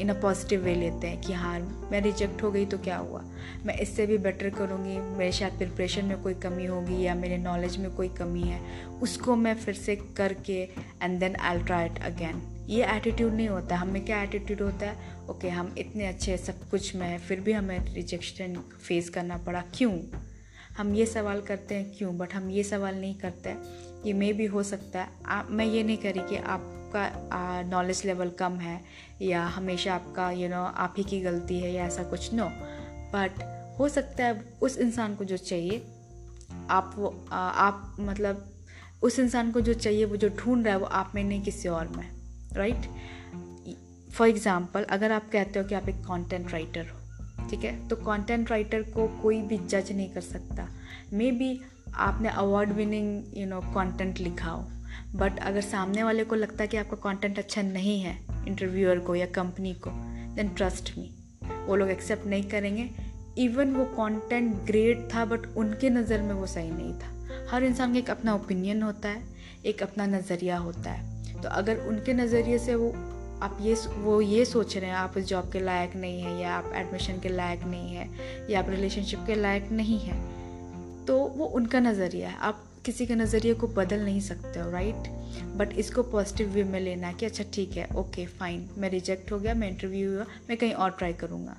इन 0.00 0.08
अ 0.08 0.20
पॉजिटिव 0.20 0.60
वे 0.60 0.74
लेते 0.74 1.06
हैं 1.06 1.20
कि 1.20 1.32
हाँ 1.32 1.58
मैं 1.92 2.00
रिजेक्ट 2.00 2.42
हो 2.42 2.50
गई 2.50 2.64
तो 2.66 2.78
क्या 2.78 2.96
हुआ? 2.96 3.22
मैं 3.66 3.76
इससे 3.78 4.06
भी 4.06 4.18
बेटर 4.18 4.50
करूँगी, 4.50 4.98
मेरे 5.18 5.32
शायद 5.32 5.58
प्रिपरेशन 5.58 6.04
में 6.04 6.20
कोई 6.22 6.34
कमी 6.34 6.66
होगी 6.66 7.02
या 7.02 7.14
मेरे 7.14 7.38
नॉलेज 7.38 7.76
में 7.76 7.90
कोई 7.90 8.08
कमी 8.08 8.42
है, 8.42 8.60
उसको 9.02 9.36
मैं 9.36 9.54
फिर 9.54 9.74
से 9.74 9.96
करके 10.16 10.60
and 11.02 11.18
then 11.20 11.36
I 11.36 11.58
try 11.58 11.86
it 11.86 12.02
again 12.02 12.42
ये 12.68 12.84
एटीट्यूड 12.86 13.32
नहीं 13.32 13.48
होता 13.48 13.76
हमें 13.76 14.04
क्या 14.04 14.22
एटीट्यूड 14.22 14.60
होता 14.60 14.86
है? 14.86 15.26
ओके 15.28 15.48
हम 15.48 15.74
इतने 15.78 16.06
अच्छे 16.06 16.36
सब 16.36 16.68
कुछ 16.70 16.94
में 16.96 17.18
फिर 17.18 17.40
भी 17.40 17.52
हमें 17.52 17.94
रिजेक्शन 17.94 18.56
फेस 18.88 19.08
करना 19.08 19.36
पड़ा। 19.36 19.62
क्यों? 19.74 19.98
हम 20.78 20.94
ये 20.94 21.06
सवाल 21.06 21.40
करते 21.40 21.74
हैं 21.74 21.92
क्यों? 21.98 22.18
बट 22.18 22.34
हम 22.34 22.50
ये 22.50 22.62
सवाल 22.62 22.94
नहीं 22.94 23.14
करते 23.14 23.54
कि 24.02 24.12
मे 24.12 24.32
भी 24.32 24.46
हो 24.46 24.62
सकता 24.62 25.02
है। 25.02 25.08
आ, 25.26 25.42
मैं 25.42 25.64
ये 25.64 25.82
नहीं 25.82 25.96
करी 25.96 26.20
कि 26.20 26.36
आपका 26.36 27.62
नॉलेज 27.62 28.02
लेवल 28.04 28.30
कम 28.30 28.52
है 28.52 28.80
या 29.22 29.44
हमेशा 29.46 29.94
आपका 29.94 30.30
यू 30.30 30.38
you 30.38 30.50
नो 30.50 30.56
know, 30.56 30.76
आप 30.76 30.94
ही 30.98 31.04
की 31.04 31.20
गलती 31.20 31.60
है 31.60 31.72
या 31.72 31.86
ऐसा 31.86 32.02
कुछ। 32.02 32.32
नो 32.34 32.48
बट 33.14 33.76
हो 33.78 33.88
सकता 33.88 34.24
है 34.24 34.44
उस 34.62 34.78
इंसान 34.78 35.14
को 35.14 35.24
जो 35.24 35.36
चाहिए 35.36 35.86
आप 36.70 36.94
वो 36.96 37.26
आ, 37.32 37.36
आप 37.36 37.96
मतलब 38.00 38.52
उस 39.02 39.18
इंसान 39.18 39.52
को 39.52 39.60
जो 39.60 39.74
चाहिए 39.74 40.04
वो 40.04 40.16
जो 40.16 40.28
ढूंढ 40.28 40.64
रहा 40.64 40.74
है 40.74 40.80
वो 40.80 40.86
आप 40.86 41.12
में 41.14 41.24
नहीं 41.24 41.42
किसी 41.42 41.68
और 41.68 41.88
में। 41.88 42.21
राइट? 42.56 42.88
फॉर 44.12 44.28
एग्ज़ाम्पल, 44.28 44.82
अगर 44.84 45.12
आप 45.12 45.30
कहते 45.32 45.58
हो 45.58 45.64
कि 45.66 45.74
आप 45.74 45.88
एक 45.88 46.00
कंटेंट 46.02 46.50
राइटर 46.52 46.86
हो, 46.86 47.48
ठीक 47.50 47.64
है? 47.64 47.88
तो 47.88 47.96
कंटेंट 47.96 48.50
राइटर 48.50 48.82
को 48.92 49.06
कोई 49.22 49.40
भी 49.42 49.58
जज 49.58 49.92
नहीं 49.92 50.10
कर 50.10 50.20
सकता। 50.20 50.68
मे 51.12 51.30
बी 51.32 51.58
आपने 51.94 52.28
award 52.28 52.72
winning 52.72 53.38
you 53.38 53.46
know 53.46 53.60
content 53.74 54.18
लिखा 54.18 54.50
हो 54.50 54.62
बट 55.14 55.38
अगर 55.40 55.60
सामने 55.60 56.02
वाले 56.02 56.24
को 56.24 56.34
लगता 56.34 56.62
है 56.62 56.68
कि 56.68 56.76
आपका 56.76 56.96
कंटेंट 57.02 57.38
अच्छा 57.38 57.62
नहीं 57.62 58.00
है 58.00 58.16
इंटरव्यूअर 58.46 58.98
को 58.98 59.14
या 59.14 59.26
कंपनी 59.34 59.72
को 59.86 59.90
देन 60.36 60.48
ट्रस्ट 60.48 60.92
मी 60.98 61.10
वो 61.66 61.76
लोग 61.76 61.90
एक्सेप्ट 61.90 62.26
नहीं 62.26 62.42
करेंगे। 62.50 62.88
इवन 63.38 63.72
वो 63.74 63.84
कंटेंट 63.96 64.54
ग्रेट 64.66 65.08
था 65.14 65.24
बट 65.24 65.46
उनके 65.56 65.90
नज़र 65.90 66.22
में 66.22 66.32
वो 66.34 66.46
सही 66.46 66.70
नहीं 66.70 66.92
था। 66.94 67.46
हर 67.50 67.64
इंसान 67.64 67.92
का 67.92 67.98
एक 67.98 68.10
अपना 68.10 68.34
ओपिनियन 68.34 68.82
होता 68.82 69.08
है, 69.08 69.22
एक 69.66 69.82
अपना 69.82 70.06
नज़रिया 70.06 70.56
होता 70.58 70.90
है। 70.90 71.11
तो 71.42 71.48
अगर 71.50 71.86
उनके 71.88 72.12
नज़रिए 72.14 72.58
से 72.58 72.74
वो, 72.74 72.90
आप 73.42 73.58
ये 73.60 73.74
वो 73.98 74.20
ये 74.20 74.44
सोच 74.44 74.76
रहे 74.76 74.90
हैं, 74.90 74.96
आप 74.96 75.16
उस 75.16 75.24
जॉब 75.24 75.50
के 75.52 75.60
लायक 75.60 75.96
नहीं 75.96 76.20
है 76.22 76.40
या 76.40 76.54
आप 76.54 76.72
एडमिशन 76.74 77.18
के 77.20 77.28
लायक 77.28 77.64
नहीं 77.64 77.94
है 77.94 78.08
या 78.50 78.58
आप 78.60 78.68
रिलेशनशिप 78.70 79.24
के 79.26 79.34
लायक 79.34 79.70
नहीं 79.72 79.98
है 80.00 80.20
तो 81.06 81.18
वो 81.36 81.46
उनका 81.46 81.80
नज़रिया 81.80 82.28
है। 82.28 82.36
आप 82.38 82.62
किसी 82.84 83.06
के 83.06 83.14
नज़रिए 83.14 83.54
को 83.54 83.66
बदल 83.68 84.04
नहीं 84.04 84.20
सकते 84.20 84.60
हो 84.60 84.70
राइट 84.70 85.08
बट 85.56 85.72
इसको 85.78 86.02
पॉजिटिव 86.02 86.48
वे 86.48 86.64
में 86.64 86.78
लेना 86.80 87.12
कि 87.12 87.26
अच्छा 87.26 87.44
ठीक 87.54 87.76
है 87.76 87.86
ओके 87.96 88.26
फाइन 88.28 88.68
मैं 88.78 88.90
रिजेक्ट 88.90 89.32
हो 89.32 89.38
गया, 89.38 89.54
मैं 89.54 89.68
इंटरव्यू 89.70 90.14
हुआ, 90.14 90.26
मैं 90.48 90.56
कहीं 90.58 90.72
और 90.74 90.90
ट्राई 90.90 91.12
करूँगा। 91.14 91.56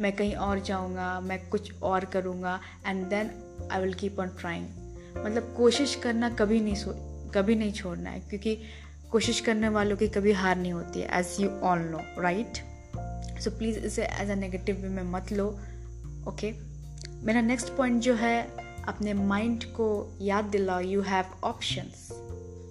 मैं 0.00 0.12
कहीं 0.16 0.34
और 0.34 0.60
जाऊँगा, 0.60 1.08
मैं 1.20 1.38
कुछ 1.48 1.72
और 1.82 2.04
करूँगा 2.04 2.58
and 2.86 3.04
then 3.08 3.30
I 3.72 3.80
will 3.82 3.94
keep 3.94 4.20
on 4.20 4.28
trying 4.40 4.66
मतलब 5.16 5.54
कोशिश 5.56 5.94
करना 5.94 6.28
कभी 6.30 6.60
नहीं 6.60 6.74
सो, 6.74 6.94
कभी 7.34 7.54
नहीं 7.54 7.72
छोड़ना 7.72 8.10
है, 8.10 8.20
क्योंकि 8.20 8.56
कोशिश 9.12 9.40
करने 9.40 9.68
वालों 9.68 9.96
की 9.96 10.08
कभी 10.08 10.32
हार 10.32 10.56
नहीं 10.56 10.72
होती 10.72 11.00
है 11.00 11.18
as 11.18 11.36
you 11.40 11.50
all 11.60 11.78
know 11.78 12.00
right 12.22 12.58
so 13.40 13.50
please 13.50 13.78
इसे 13.78 14.04
एज 14.04 14.30
अ 14.30 14.34
नेगेटिव 14.34 14.76
वे 14.76 14.88
में 14.88 15.02
मत 15.02 15.32
लो 15.32 15.46
ओके 16.28 16.52
okay? 16.52 16.54
मेरा 17.24 17.40
नेक्स्ट 17.40 17.68
पॉइंट 17.68 18.02
जो 18.02 18.14
है, 18.14 18.42
अपने 18.88 19.12
माइंड 19.14 19.64
को 19.64 20.18
याद 20.20 20.44
दिलाओ 20.44 20.80
यू 20.80 21.00
हैव 21.02 21.24
ऑप्शंस 21.44 22.08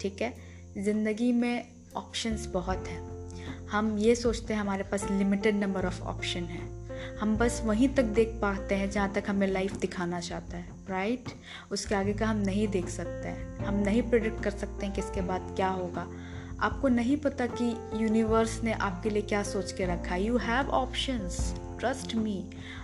ठीक 0.01 0.21
है? 0.21 0.33
ज़िंदगी 0.77 1.31
में 1.31 1.65
ऑप्शंस 1.95 2.45
बहुत 2.45 2.87
हैं। 2.87 3.67
हम 3.67 3.97
ये 3.97 4.15
सोचते 4.15 4.53
हैं, 4.53 4.61
हमारे 4.61 4.83
पास 4.83 5.03
लिमिटेड 5.11 5.55
नंबर 5.55 5.85
ऑफ़ 5.85 6.01
ऑप्शन 6.03 6.43
है। 6.43 6.79
हम 7.17 7.37
बस 7.37 7.61
वहीं 7.65 7.89
तक 7.89 8.03
देख 8.03 8.27
पाते 8.41 8.75
हैं, 8.75 8.89
जहाँ 8.91 9.11
तक 9.13 9.23
हमें 9.27 9.47
लाइफ 9.47 9.75
दिखाना 9.75 10.19
चाहता 10.19 10.57
है 10.57 10.65
राइट 10.89 11.25
उसके 11.71 11.95
आगे 11.95 12.13
का 12.13 12.27
हम 12.27 12.37
नहीं 12.37 12.67
देख 12.67 12.89
सकते 12.89 13.27
हैं। 13.27 13.65
हम 13.65 13.75
नहीं 13.75 14.01
प्रिडिक्ट 14.09 14.43
कर 14.43 14.51
सकते 14.51 14.85
हैं 14.85 14.95
कि 14.95 15.01
इसके 15.01 15.21
बाद 15.21 15.53
क्या 15.55 15.67
होगा। 15.67 16.07
आपको 16.61 16.87
नहीं 16.87 17.17
पता 17.17 17.45
कि 17.47 17.65
यूनिवर्स 18.03 18.61
ने 18.63 18.73
आपके 18.73 19.09
लिए 19.09 19.21
क्या 19.21 19.41
सोच 19.43 19.71
के 19.71 19.85
रखा 19.85 20.13
है। 20.13 20.23
You 20.23 20.37
have 20.37 20.69
options 20.69 21.37
trust 21.79 22.15
me 22.15 22.43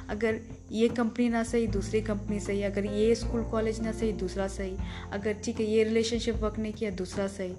अगर 0.10 0.40
ये 0.72 0.88
कंपनी 0.90 1.28
ना 1.30 1.44
सही, 1.44 1.68
दूसरी 1.68 2.02
कंपनी 2.02 2.40
सही, 2.40 2.62
अगर 2.64 2.86
ये 2.86 3.14
स्कूल 3.16 3.44
कॉलेज 3.44 3.80
ना 3.82 3.92
सही, 3.92 4.12
दूसरा 4.14 4.48
सही, 4.48 4.76
अगर 5.14 5.34
ठीक 5.46 5.60
है, 5.60 5.66
ये 5.66 5.84
रिलेशनशिप 5.84 6.36
वर्क 6.36 6.60
नहीं 6.60 6.74
किया, 6.74 6.92
दूसरा 6.92 7.28
सही। 7.28 7.56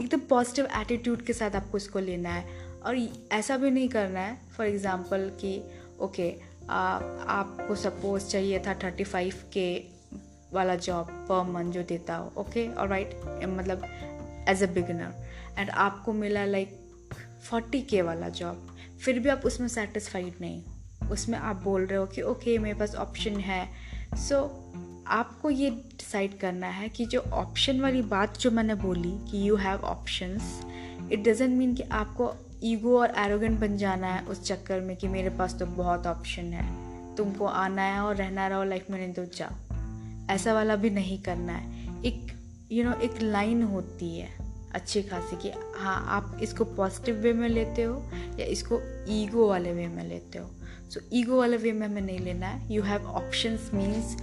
एकदम 0.00 0.20
पॉजिटिव 0.28 0.68
एटीट्यूड 0.80 1.22
के 1.22 1.32
साथ 1.32 1.56
आपको 1.56 1.76
इसको 1.76 1.98
लेना 1.98 2.28
है। 2.28 2.62
और 2.84 2.96
ऐसा 3.32 3.56
भी 3.56 3.70
नहीं 3.70 3.88
करना 3.88 4.20
है 4.20 4.38
फॉर 4.56 4.66
एग्ज़ाम्पल 4.66 5.30
कि 5.40 5.56
ओके 6.00 6.30
आपको 6.70 7.74
सपोज़ 7.74 8.26
चाहिए 8.28 8.58
था 8.66 8.74
थर्टी 8.74 9.04
फाइव 9.04 9.34
के 9.52 9.68
वाला 10.52 10.74
जॉब 10.76 11.06
पर 11.28 11.42
मंथ 11.52 11.72
जो 11.72 11.82
देता 11.82 12.16
हो 12.16 12.32
ओके 12.36 12.66
और 12.68 12.88
राइट 12.88 13.14
मतलब 13.48 13.82
एज 14.48 14.62
अ 14.62 14.66
बिगनर 14.66 15.24
एंड 15.58 15.70
आपको 15.70 16.12
मिला 16.12 16.44
लाइक 16.44 16.80
फोर्टी 17.50 17.80
के 17.82 18.02
वाला 18.02 18.28
जॉब 18.28 18.76
फिर 19.04 19.18
भी 19.18 19.28
आप 19.28 19.42
उसमें 19.44 19.68
सेटिस्फाइड 19.68 20.34
नहीं 20.40 20.62
उसमें 21.10 21.38
आप 21.38 21.56
बोल 21.56 21.86
रहे 21.86 21.98
हो 21.98 22.06
कि 22.06 22.22
ओके 22.22 22.50
okay, 22.50 22.62
मेरे 22.62 22.78
पास 22.78 22.94
ऑप्शन 22.94 23.30
है। 23.30 23.68
सो 24.16 24.34
so, 24.34 24.74
आपको 25.06 25.50
ये 25.50 25.70
डिसाइड 25.70 26.38
करना 26.38 26.66
है 26.66 26.88
कि 26.88 27.06
जो 27.06 27.20
ऑप्शन 27.20 27.80
वाली 27.80 28.02
बात 28.02 28.38
जो 28.38 28.50
मैंने 28.50 28.74
बोली 28.74 29.10
कि 29.30 29.48
you 29.48 29.56
have 29.56 29.80
options 29.80 30.60
it 31.12 31.20
doesn't 31.20 31.58
mean 31.58 31.74
कि 31.74 31.82
आपको 31.82 32.34
ईगो 32.64 33.00
और 33.00 33.14
एरोगेंट 33.18 33.60
बन 33.60 33.76
जाना 33.76 34.06
है 34.06 34.24
उस 34.24 34.42
चक्कर 34.42 34.80
में 34.80 34.96
कि 34.96 35.08
मेरे 35.08 35.30
पास 35.30 35.54
तो 35.58 35.66
बहुत 35.66 36.06
ऑप्शन 36.06 36.42
है। 36.42 37.16
तुमको 37.16 37.46
आना 37.46 37.82
है 37.82 38.00
और 38.00 38.16
रहना 38.16 38.46
रहो 38.48 38.64
लाइफ 38.64 38.86
में 38.90 38.98
नहीं 38.98 39.12
तो 39.12 39.24
जाओ। 39.24 40.32
ऐसा 40.34 40.54
वाला 40.54 40.76
भी 40.76 40.90
नहीं 40.90 41.22
करना 41.22 41.52
है। 41.52 41.84
एक 42.04 42.33
यू 42.72 42.82
you 42.82 42.92
नो 42.92 42.96
know, 42.96 43.10
एक 43.10 43.22
लाइन 43.22 43.62
होती 43.62 44.18
है 44.18 44.28
अच्छी 44.74 45.02
खासी 45.02 45.36
कि 45.36 45.50
हाँ 45.76 46.06
आप 46.08 46.38
इसको 46.42 46.64
पॉजिटिव 46.64 47.14
वे 47.14 47.32
में 47.32 47.48
लेते 47.48 47.82
हो 47.82 48.10
या 48.40 48.44
इसको 48.46 48.80
ईगो 49.08 49.48
वाले 49.48 49.72
वे 49.72 49.86
में 49.88 50.04
लेते 50.04 50.38
हो। 50.38 50.50
सो 50.90 51.00
so, 51.00 51.06
ईगो 51.12 51.38
वाले 51.38 51.56
वे 51.56 51.72
में 51.72 51.86
हमें 51.86 52.02
नहीं 52.02 52.18
लेना 52.18 52.46
है। 52.46 52.74
यू 52.74 52.82
हैव 52.82 53.06
ऑप्शंस 53.06 53.70
मीन्स 53.74 54.16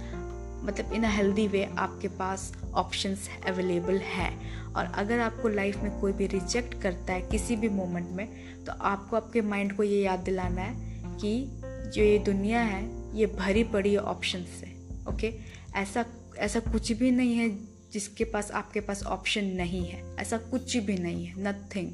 मतलब 0.64 0.92
इन 0.92 1.04
अ 1.04 1.08
हेल्दी 1.08 1.48
वे 1.48 1.64
आपके 1.64 2.08
पास 2.08 2.56
ऑप्शंस 2.74 3.28
अवेलेबल 3.46 3.98
है। 3.98 4.62
और 4.76 4.84
अगर 4.84 5.18
आपको 5.18 5.48
लाइफ 5.48 5.76
में 5.76 6.00
कोई 6.00 6.12
भी 6.12 6.26
रिजेक्ट 6.26 6.82
करता 6.82 7.12
है 7.12 7.22
किसी 7.22 7.56
भी 7.56 7.68
मोमेंट 7.68 8.10
में 8.10 8.28
तो 8.64 8.72
आपको 8.72 9.16
आपके 9.16 9.40
माइंड 9.40 9.76
को 9.76 9.82
ये 9.82 10.02
याद 10.02 10.18
दिलाना 10.18 10.60
है 10.60 10.74
कि 11.18 11.46
जो 11.64 12.02
ये 12.02 12.18
दुनिया 12.18 12.60
है 12.60 12.82
ये 13.18 13.26
भरी 13.26 13.64
पड़ी 13.64 13.92
है 13.92 13.98
ऑप्शन 13.98 14.38
से 14.38 14.66
ओके 15.08 15.34
ऐसा 15.74 16.04
ऐसा 16.38 16.60
कुछ 16.60 16.92
भी 16.92 17.10
नहीं 17.10 17.34
है 17.34 17.71
जिसके 17.92 18.24
पास 18.24 18.50
आपके 18.50 18.80
पास 18.80 19.02
ऑप्शन 19.02 19.44
नहीं 19.44 19.86
है। 19.86 20.16
ऐसा 20.16 20.36
कुछ 20.36 20.76
भी 20.76 20.98
नहीं 20.98 21.26
है। 21.26 21.34
नथिंग 21.38 21.92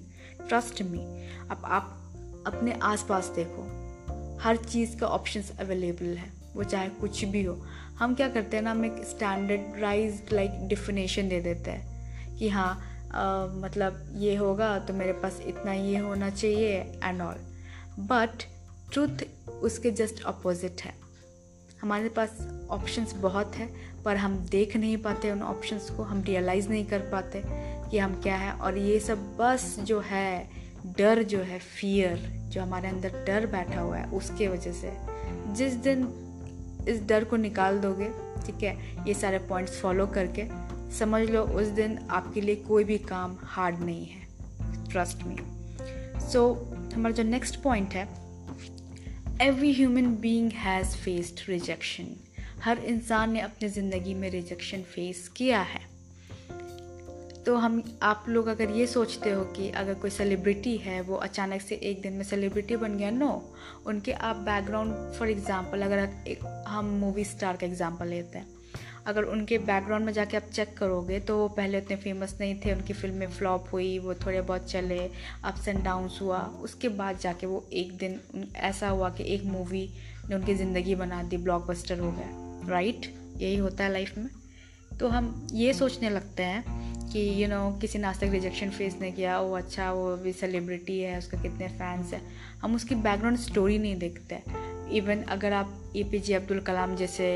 ट्रस्ट 0.49 0.83
मी 0.83 0.99
अब 1.51 1.63
आप 1.65 1.95
अपने 2.47 2.73
आसपास 2.73 3.27
देखो। 3.27 3.79
हर 4.43 4.57
चीज़ 4.57 4.97
का 4.97 5.07
ऑप्शंस 5.07 5.53
अवेलेबल 5.61 6.17
है। 6.17 6.33
वो 6.55 6.65
चाहे 6.65 6.89
कुछ 6.89 7.25
भी 7.25 7.43
हो। 7.43 7.67
हम 7.99 8.15
क्या 8.15 8.29
करते 8.29 8.57
हैं 8.57 8.65
ना 8.65 8.71
हम 8.71 8.85
एक 8.85 9.05
स्टैंडर्डाइज 9.05 10.23
लाइक 10.33 10.51
डिफिनेशन 10.69 11.29
दे 11.29 11.41
देते 11.41 11.71
हैं 11.71 12.37
कि 12.37 12.49
हाँ 12.49 12.95
आ, 13.13 13.47
मतलब 13.47 14.15
ये 14.17 14.37
होगा 14.37 14.79
तो 14.79 14.95
मेरे 14.95 15.13
पास 15.13 15.41
इतना 15.47 15.73
ये 15.73 15.99
होना 15.99 16.31
चाहिए 16.31 17.01
एंड 17.05 17.21
ऑल 17.21 17.35
बट 17.99 18.43
ट्रूथ 18.93 19.23
उसके 19.49 19.91
जस्ट 19.91 20.25
अपोजिट 20.25 20.83
है। 20.83 20.95
हमारे 21.83 22.09
पास 22.09 22.31
ऑप्शंस 22.71 23.13
बहुत 23.13 23.57
है। 23.57 23.88
पर 24.05 24.17
हम 24.17 24.37
देख 24.51 24.77
नहीं 24.77 24.97
पाते, 24.97 25.31
उन 25.31 25.43
ऑप्शंस 25.43 25.91
को 25.91 26.03
हम 26.03 26.23
रियलाइज़ 26.23 26.69
नहीं 26.69 26.85
कर 26.87 26.99
पाते 26.99 27.43
कि 27.91 27.99
हम 27.99 28.21
क्या 28.23 28.37
है। 28.37 28.53
और 28.53 28.79
ये 28.79 29.01
सब 29.01 29.37
बस 29.37 29.77
जो 29.81 30.01
है, 30.01 30.49
डर 30.99 31.23
जो 31.23 31.39
है 31.39 31.59
फियर 31.59 32.17
जो 32.49 32.63
हमारे 32.63 32.89
अंदर 32.89 33.25
डर 33.27 33.47
बैठा 33.47 33.81
हुआ 33.81 33.97
है, 33.97 34.11
उसके 34.11 34.49
वजह 34.49 34.73
से। 34.73 34.93
जिस 35.55 35.73
दिन 35.73 36.09
इस 36.89 37.03
डर 37.03 37.25
को 37.25 37.37
निकाल 37.37 37.79
दोगे, 37.79 38.09
ठीक 38.47 38.63
है, 38.63 39.05
ये 39.09 39.15
सारे 39.15 39.39
पॉइंट्स 39.39 39.81
फॉलो 39.81 40.07
करके, 40.07 40.45
समझ 40.99 41.31
लो 41.31 41.43
उस 41.43 41.67
दिन 41.67 41.99
आपके 42.11 42.41
लिए 42.41 42.57
कोई 42.57 42.85
भी 42.85 42.99
काम 42.99 43.37
हार्ड 43.43 43.79
नहीं 43.79 44.07
है। 44.07 44.27
ट्रस्ट 44.91 45.25
मी 45.25 45.37
सो 46.21 46.73
हमारा 46.95 47.15
जो 47.15 47.23
नेक्स्ट 47.23 47.63
पॉइंट 47.63 47.95
है 47.95 48.09
every 49.43 49.73
human 49.73 50.07
being 50.17 50.51
has 50.53 50.97
faced 50.97 51.41
rejection 51.49 52.05
हर 52.65 52.79
इंसान 52.81 53.33
ने 53.33 53.41
अपनी 53.41 53.69
ज़िंदगी 53.69 54.15
में 54.15 54.29
रिजेक्शन 54.31 54.83
फेस 54.85 55.29
किया 55.37 55.61
है। 55.63 55.81
तो 57.47 57.55
हम, 57.57 57.83
आप 58.03 58.25
लोग 58.29 58.47
अगर 58.47 58.71
ये 58.71 58.87
सोचते 58.87 59.31
हो 59.31 59.45
कि 59.53 59.69
अगर 59.73 59.95
कोई 59.95 60.11
सेलिब्रिटी 60.11 60.77
है, 60.77 61.01
वो 61.01 61.17
अचानक 61.17 61.61
से 61.63 61.75
एक 61.83 62.03
दिन 62.03 62.13
में 62.13 62.25
सेलिब्रिटी 62.25 62.77
बन 62.77 62.97
गया 62.99 63.11
नो 63.11 63.31
उनके 63.87 64.13
आप 64.13 64.37
बैकग्राउंड 64.47 65.13
फॉर 65.15 65.31
एग्ज़ाम्पल 65.31 65.83
अगर 65.83 66.09
एक, 66.29 66.45
हम 66.69 66.87
मूवी 67.01 67.25
स्टार 67.25 67.57
का 67.57 67.67
एग्ज़ाम्पल 67.67 68.07
लेते 68.07 68.39
हैं। 68.39 68.57
अगर 69.07 69.25
उनके 69.25 69.59
बैकग्राउंड 69.61 70.05
में 70.05 70.13
जाके 70.13 70.37
आप 70.37 70.51
चेक 70.53 70.77
करोगे 70.79 71.21
तो 71.21 71.37
वो 71.39 71.49
पहले 71.51 71.79
उतने 71.81 71.97
फ़ेमस 71.97 72.37
नहीं 72.41 72.55
थे, 72.57 72.73
उनकी 72.73 72.93
फ़िल्में 72.93 73.27
फ्लॉप 73.29 73.69
हुई, 73.73 73.99
वो 73.99 74.15
थोड़े 74.17 74.41
बहुत 74.43 74.71
चले 74.71 74.99
अप्स 75.45 75.69
एंड 75.69 75.83
डाउन्स 75.85 76.21
हुआ। 76.23 76.41
उसके 76.63 76.89
बाद 76.99 77.19
जाके 77.19 77.47
वो 77.47 77.65
एक 77.73 77.97
दिन 77.99 78.21
ऐसा 78.57 78.89
हुआ 78.89 79.11
कि 79.11 79.25
एक 79.35 79.45
मूवी 79.47 79.89
ने 80.29 80.35
उनकी 80.35 80.55
ज़िंदगी 80.55 80.95
बना 80.97 81.23
दी 81.23 81.37
ब्लॉकबस्टर 81.39 81.99
हो 81.99 82.11
गया। 82.13 82.48
राइट 82.69 83.13
यही 83.37 83.57
होता 83.57 83.85
है 83.85 83.93
लाइफ 83.93 84.19
में। 84.19 84.29
तो 85.01 85.09
हम 85.09 85.49
ये 85.53 85.73
सोचने 85.75 86.11
लगते 86.11 86.43
हैं 86.43 86.87
कि 87.09 87.21
यू 87.21 87.35
you 87.39 87.49
नो 87.49 87.69
know, 87.69 87.81
किसी 87.81 87.99
ने 87.99 88.13
तक 88.13 88.33
रिजेक्शन 88.33 88.71
फेस 88.71 88.97
नहीं 89.01 89.13
किया 89.13 89.41
वो 89.41 89.57
अच्छा 89.57 89.91
वो 89.93 90.17
भी 90.17 90.33
सेलिब्रिटी 90.33 90.99
है 91.01 91.19
उसका 91.19 91.43
कितने 91.43 91.69
फैंस 91.69 92.13
हैं। 92.15 92.23
हम 92.63 92.75
उसकी 92.75 92.95
बैकग्राउंड 92.95 93.39
स्टोरी 93.39 93.79
नहीं 93.79 93.97
देखते। 93.97 94.43
इवन 94.97 95.23
अगर 95.23 95.53
आप 95.53 95.93
ए 95.97 96.03
पी 96.03 96.19
जे 96.19 96.35
अब्दुल 96.35 96.61
कलाम 96.61 96.97
जैसे 96.97 97.35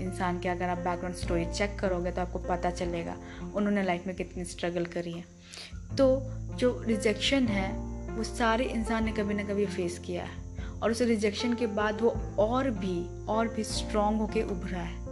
इंसान 0.00 0.40
के 0.40 0.48
अगर 0.48 0.68
आप 0.68 0.78
बैकग्राउंड 0.78 1.16
स्टोरी 1.16 1.44
चेक 1.44 1.78
करोगे 1.78 2.10
तो 2.10 2.20
आपको 2.20 2.38
पता 2.38 2.70
चलेगा 2.70 3.16
उन्होंने 3.54 3.82
लाइफ 3.82 4.06
में 4.06 4.14
कितनी 4.16 4.44
स्ट्रगल 4.44 4.84
करी 4.86 5.12
है। 5.12 5.24
तो 5.96 6.08
जो 6.56 6.82
रिजेक्शन 6.86 7.46
है 7.46 7.70
वो 8.16 8.22
सारे 8.24 8.64
इंसान 8.64 9.04
ने 9.04 9.12
कभी 9.12 9.34
ना 9.34 9.42
कभी 9.42 9.66
फेस 9.66 9.98
किया 9.98 10.24
है। 10.24 10.47
और 10.82 10.90
उस 10.90 11.00
रिजेक्शन 11.00 11.54
के 11.54 11.66
बाद 11.66 12.00
वो 12.00 12.08
और 12.38 12.70
भी 12.70 13.26
और 13.26 13.48
भी 13.48 13.64
स्ट्रॉन्ग 13.64 14.20
होके 14.20 14.42
उभरा 14.42 14.78
है। 14.78 15.08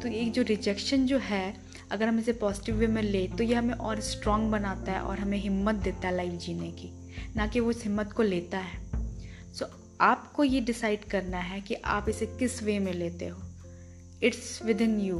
तो 0.00 0.08
एक 0.08 0.32
जो 0.32 0.42
रिजेक्शन 0.42 1.06
जो 1.06 1.18
है 1.18 1.56
अगर 1.90 2.08
हम 2.08 2.18
इसे 2.18 2.32
पॉजिटिव 2.32 2.74
वे 2.74 2.86
में 2.86 3.02
ले 3.02 3.28
तो 3.28 3.44
ये 3.44 3.54
हमें 3.54 3.74
और 3.74 4.00
स्ट्रांग 4.00 4.50
बनाता 4.50 4.92
है 4.92 5.00
और 5.00 5.18
हमें 5.18 5.38
हिम्मत 5.38 5.74
देता 5.74 6.08
है 6.08 6.16
लाइफ 6.16 6.32
जीने 6.32 6.72
की। 6.72 7.14
ना 7.36 7.46
कि 7.46 7.60
वो 7.60 7.70
उस 7.70 7.84
हिम्मत 7.84 8.12
को 8.12 8.22
लेता 8.22 8.58
है। 8.58 8.84
सो 9.52 9.64
so, 9.64 9.70
आपको 10.00 10.44
ये 10.44 10.60
डिसाइड 10.60 11.04
करना 11.04 11.38
है 11.38 11.60
कि 11.60 11.74
आप 11.74 12.08
इसे 12.08 12.26
किस 12.26 12.62
वे 12.62 12.78
में 12.78 12.92
लेते 12.92 13.26
हो? 13.26 13.38
इट्स 14.22 14.60
विद 14.64 14.80
इन 14.80 15.00
यू 15.00 15.16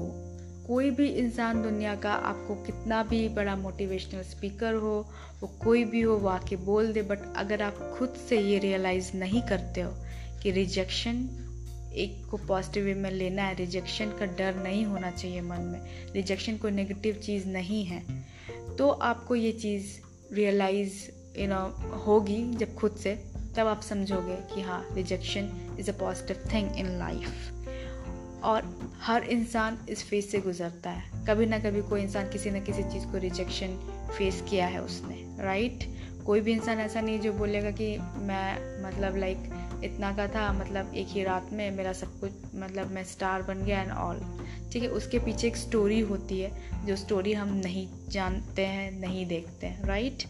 कोई 0.71 0.91
भी 0.91 1.09
इंसान 1.09 1.63
दुनिया 1.63 1.95
का 1.97 2.13
आपको 2.13 2.55
कितना 2.55 3.03
भी 3.03 3.29
बड़ा 3.29 3.57
मोटिवेशनल 3.57 4.23
स्पीकर 4.23 4.75
हो, 4.75 5.09
वो 5.41 5.49
कोई 5.65 5.85
भी 5.85 6.01
हो, 6.01 6.17
वो 6.17 6.29
आके 6.29 6.57
बोल 6.57 6.93
दे 6.93 7.03
बट 7.03 7.19
अगर 7.37 7.63
आप 7.63 7.95
खुद 7.99 8.09
से 8.29 8.41
ये 8.41 8.59
रियलाइज़ 8.59 9.17
नहीं 9.17 9.43
करते 9.43 9.81
हो 9.81 9.95
कि 10.43 10.51
रिजेक्शन 10.51 11.29
एक 11.95 12.27
को 12.31 12.37
पॉजिटिव 12.37 12.85
वे 12.85 12.95
में 12.95 13.11
लेना 13.11 13.43
है 13.43 13.55
रिजेक्शन 13.55 14.07
का 14.07 14.27
डर 14.27 14.55
नहीं 14.55 14.85
होना 14.85 15.11
चाहिए 15.11 15.41
मन 15.41 15.61
में 15.61 15.81
रिजेक्शन 16.13 16.57
कोई 16.57 16.71
नेगेटिव 16.71 17.15
चीज़ 17.15 17.47
नहीं 17.47 17.85
है 17.85 18.25
तो 18.79 18.89
आपको 18.89 19.35
ये 19.35 19.53
चीज़ 19.53 19.87
रियलाइज़ 20.35 20.93
यू 21.41 21.49
नो 21.49 21.69
होगी 21.97 22.55
जब 22.55 22.75
खुद 22.75 22.93
से, 22.93 23.25
तब 23.57 23.67
आप 23.67 23.81
समझोगे 23.83 24.55
कि 24.55 24.61
हाँ 24.61 24.89
rejection 24.93 25.77
is 25.81 25.91
a 25.91 25.99
positive 25.99 26.37
thing 26.55 26.77
in 26.77 26.99
life 26.99 27.57
और 28.45 28.93
हर 29.03 29.25
इंसान 29.25 29.79
इस 29.89 30.05
फ़ेज़ 30.05 30.27
से 30.27 30.39
गुजरता 30.39 30.91
है। 30.91 31.27
कभी 31.27 31.47
ना 31.47 31.59
कभी 31.59 31.83
कोई 31.83 32.03
इंसान 32.03 32.29
किसी 32.31 32.51
न 32.51 32.65
किसी 32.65 32.83
चीज़ 32.83 33.07
को 33.07 33.19
रिजेक्शन 33.19 33.77
फेस 34.19 34.45
किया 34.51 34.67
है 34.67 34.83
उसने 34.83 35.45
राइट 35.45 35.85
कोई 36.27 36.41
भी 36.41 36.53
इंसान 36.53 36.79
ऐसा 36.79 37.01
नहीं 37.01 37.21
जो 37.21 37.33
बोलेगा 37.33 37.71
कि 37.71 37.99
मैं 37.99 38.83
मतलब 38.85 39.17
लाइक 39.17 39.39
इतना 39.85 40.17
का 40.17 40.27
था 40.29 40.53
मतलब 40.53 40.95
एक 40.95 41.07
ही 41.09 41.25
रात 41.25 41.49
में 41.53 41.71
मेरा 41.71 41.93
सब 41.93 42.21
कुछ 42.21 42.33
मतलब 42.55 42.91
मैं 42.91 43.05
स्टार 43.05 43.43
बन 43.43 43.65
गया 43.65 43.83
एंड 43.83 43.91
ऑल 43.91 44.21
ठीक 44.73 44.83
है 44.83 44.89
उसके 44.89 45.19
पीछे 45.19 45.47
एक 45.49 45.57
स्टोरी 45.57 46.01
होती 46.01 46.41
है 46.41 46.87
जो 46.87 46.97
स्टोरी 46.97 47.33
हम 47.33 47.49
नहीं 47.55 47.89
जानते 48.09 48.67
हैं 48.67 48.91
नहीं 48.93 49.27
देखते 49.27 49.67
हैं 49.67 49.85
राइट 49.85 50.23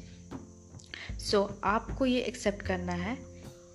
सो 1.19 1.43
so, 1.43 1.52
आपको 1.64 2.07
ये 2.07 2.21
एक्सेप्ट 2.21 2.62
करना 2.62 2.93
है 2.93 3.30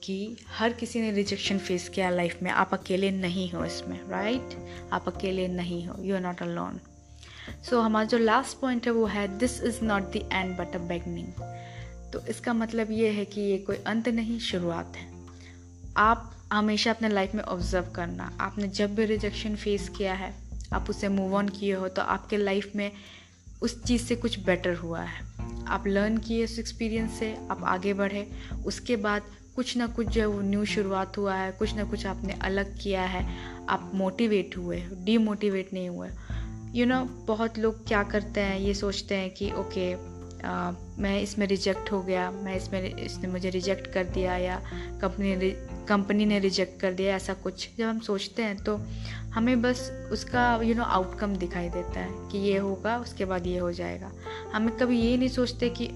कि 0.06 0.38
हर 0.50 0.74
किसी 0.74 1.02
ने 1.02 1.12
रिजेक्शन 1.12 1.58
फेस 1.58 1.88
किया 1.90 2.10
लाइफ 2.10 2.40
में। 2.44 2.50
आप 2.52 2.74
अकेले 2.74 3.12
नहीं 3.12 3.50
हो 3.52 3.64
इसमें 3.66 4.00
राइट 4.10 4.58
आप 4.94 5.08
अकेले 5.08 5.48
नहीं 5.48 5.86
हो। 5.88 5.96
You 6.04 6.16
are 6.16 6.22
not 6.22 6.42
a 6.42 6.46
alone 6.46 6.80
so 7.70 7.80
हमारा 7.82 8.06
जो 8.06 8.18
लास्ट 8.18 8.60
पॉइंट 8.60 8.86
है 8.86 8.92
वो 8.92 9.06
है 9.06 9.28
this 9.38 9.62
is 9.64 9.84
not 9.84 10.12
the 10.14 10.30
end 10.34 10.56
but 10.58 10.76
a 10.76 10.80
beginning 10.88 11.28
तो 12.14 12.26
इसका 12.28 12.54
मतलब 12.54 12.92
ये 12.92 13.10
है 13.10 13.26
कि 13.26 13.42
ये 13.42 13.58
कोई 13.58 13.76
अंत 13.88 14.08
नहीं, 14.10 14.40
शुरुआत 14.40 14.96
है। 14.96 15.08
आप 15.98 16.32
हमेशा 16.54 16.92
अपने 16.92 17.10
लाइफ 17.10 17.34
में 17.36 17.44
ऑब्ज़र्व 17.44 17.86
करना। 17.86 18.32
आपने 18.42 18.68
जब 18.70 18.96
भी 18.96 19.06
रिजेक्शन 19.06 19.56
फेस 19.56 19.90
किया 19.90 20.14
है, 20.14 20.34
आप 20.74 20.90
उसे 20.90 21.08
मूव 21.08 21.36
ऑन 21.36 21.50
किए 21.50 21.74
हो 21.74 21.88
तो 21.88 22.02
आपके 22.02 22.38
लाइफ 22.38 22.72
में 22.76 22.92
उस 23.62 23.84
चीज़ 23.84 24.04
से 24.04 24.16
कुछ 24.16 24.40
बेटर 24.40 24.76
हुआ 24.76 25.02
है। 25.02 25.24
आप 25.68 25.88
लर्न 25.88 26.18
किए 26.18 26.44
उस 26.44 26.58
एक्सपीरियंस 26.60 27.20
से, 27.20 27.34
आप 27.52 27.64
आगे 27.64 27.94
बढ़े। 27.94 28.28
उसके 28.66 28.96
बाद 28.96 29.24
कुछ 29.56 29.78
ना 29.78 29.88
कुछ 29.88 30.08
जो 30.08 30.22
है 30.22 30.28
वो 30.28 30.42
न्यू 30.42 30.66
शुरुआत 30.66 31.18
हुआ 31.18 31.36
है 31.36 31.52
कुछ 31.52 31.76
ना 31.76 31.84
कुछ 31.84 32.06
आपने 32.06 32.34
अलग 32.34 32.78
किया 32.82 33.02
है 33.02 33.26
आप 33.70 33.92
मोटिवेट 33.94 34.58
हुए 34.58 34.84
डीमोटिवेट 34.92 35.74
नहीं 35.74 35.90
हुए 35.90 36.08
यू 36.08 36.86
you 36.86 36.94
नो 36.94 37.02
know, 37.02 37.28
बहुत 37.28 37.58
लोग 37.58 37.88
क्या 37.88 38.04
करते 38.04 38.42
हैं 38.42 38.60
ये 38.60 38.74
सोचते 38.74 39.16
हैं 39.16 39.30
कि 39.30 39.52
ओके 39.52 40.16
आ, 40.48 40.72
मैं 41.00 41.22
इसमें 41.22 41.48
रिजेक्ट 41.48 41.92
हो 41.92 42.02
गया 42.04 42.32
मैं 42.32 42.56
इसमें 42.56 42.96
इसने 42.96 43.28
मुझे 43.28 43.50
रिजेक्ट 43.50 43.88
कर 43.94 44.04
दिया 44.04 44.38
या 44.38 44.62
कंपनी 45.02 45.52
कंपनी 45.88 46.26
ने 46.26 46.40
रिजेक्ट 46.40 46.80
कर 46.82 46.94
दिया 46.94 47.16
ऐसा 47.16 47.34
कुछ। 47.34 47.70
जब 47.78 47.86
हम 47.86 48.00
सोचते 48.00 48.44
हैं 48.44 48.58
तो 48.58 48.76
हमें 49.34 49.62
बस 49.62 50.10
उसका 50.12 50.62
यू 50.64 50.76
नो 50.76 50.84
आउटकम 50.84 51.36
दिखाई 51.36 51.70
देता 51.70 52.00
है 52.00 52.30
कि 52.32 52.38
ये 52.38 52.58
होगा 52.58 52.98
उसके 52.98 53.26
बाद 53.26 53.48
ये 53.48 53.58
हो 53.58 53.72
जाएगा। 53.72 54.12
हमें 54.54 54.76
कभी 54.78 55.02
ये 55.02 55.18
नहीं 55.18 55.30
सोचते 55.30 55.70
कि 55.70 55.88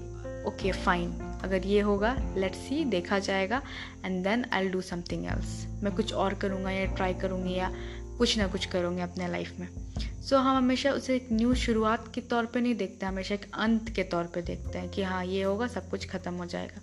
ओके 0.46 0.72
फाइन 0.72 1.10
अगर 1.44 1.66
ये 1.66 1.80
होगा 1.80 2.14
लेट्स 2.36 2.58
सी 2.58 2.84
देखा 2.84 3.18
जाएगा 3.18 3.62
and 4.04 4.22
then 4.24 4.44
I 4.52 4.68
do 4.68 4.80
something 4.80 5.26
else 5.26 5.66
मैं 5.82 5.94
कुछ 5.96 6.12
और 6.14 6.34
करूँगा 6.34 6.70
या 6.70 6.84
ट्राई 6.94 7.14
करूँगी 7.14 7.54
या 7.54 7.72
कुछ 8.18 8.36
ना 8.38 8.46
कुछ 8.46 8.66
करूँगी 8.66 9.02
अपने 9.02 9.28
लाइफ 9.28 9.58
में. 9.60 9.68
सो 9.98 10.36
so, 10.36 10.42
हम 10.42 10.56
हमेशा 10.56 10.90
उसे 10.92 11.14
एक 11.16 11.28
न्यू 11.32 11.54
शुरुआत 11.54 12.10
के 12.14 12.20
तौर 12.20 12.46
पे 12.46 12.60
नहीं 12.60 12.74
देखते 12.74 13.06
हमेशा 13.06 13.34
एक 13.34 13.46
अंत 13.54 13.88
के 13.88 14.02
तौर 14.02 14.24
पे 14.24 14.42
देखते 14.42 14.78
हैं 14.78 14.88
कि 14.88 15.02
हाँ 15.02 15.24
ये 15.24 15.42
होगा 15.42 15.66
सब 15.66 15.88
कुछ 15.90 16.08
ख़त्म 16.10 16.34
हो 16.34 16.46
जाएगा. 16.46 16.80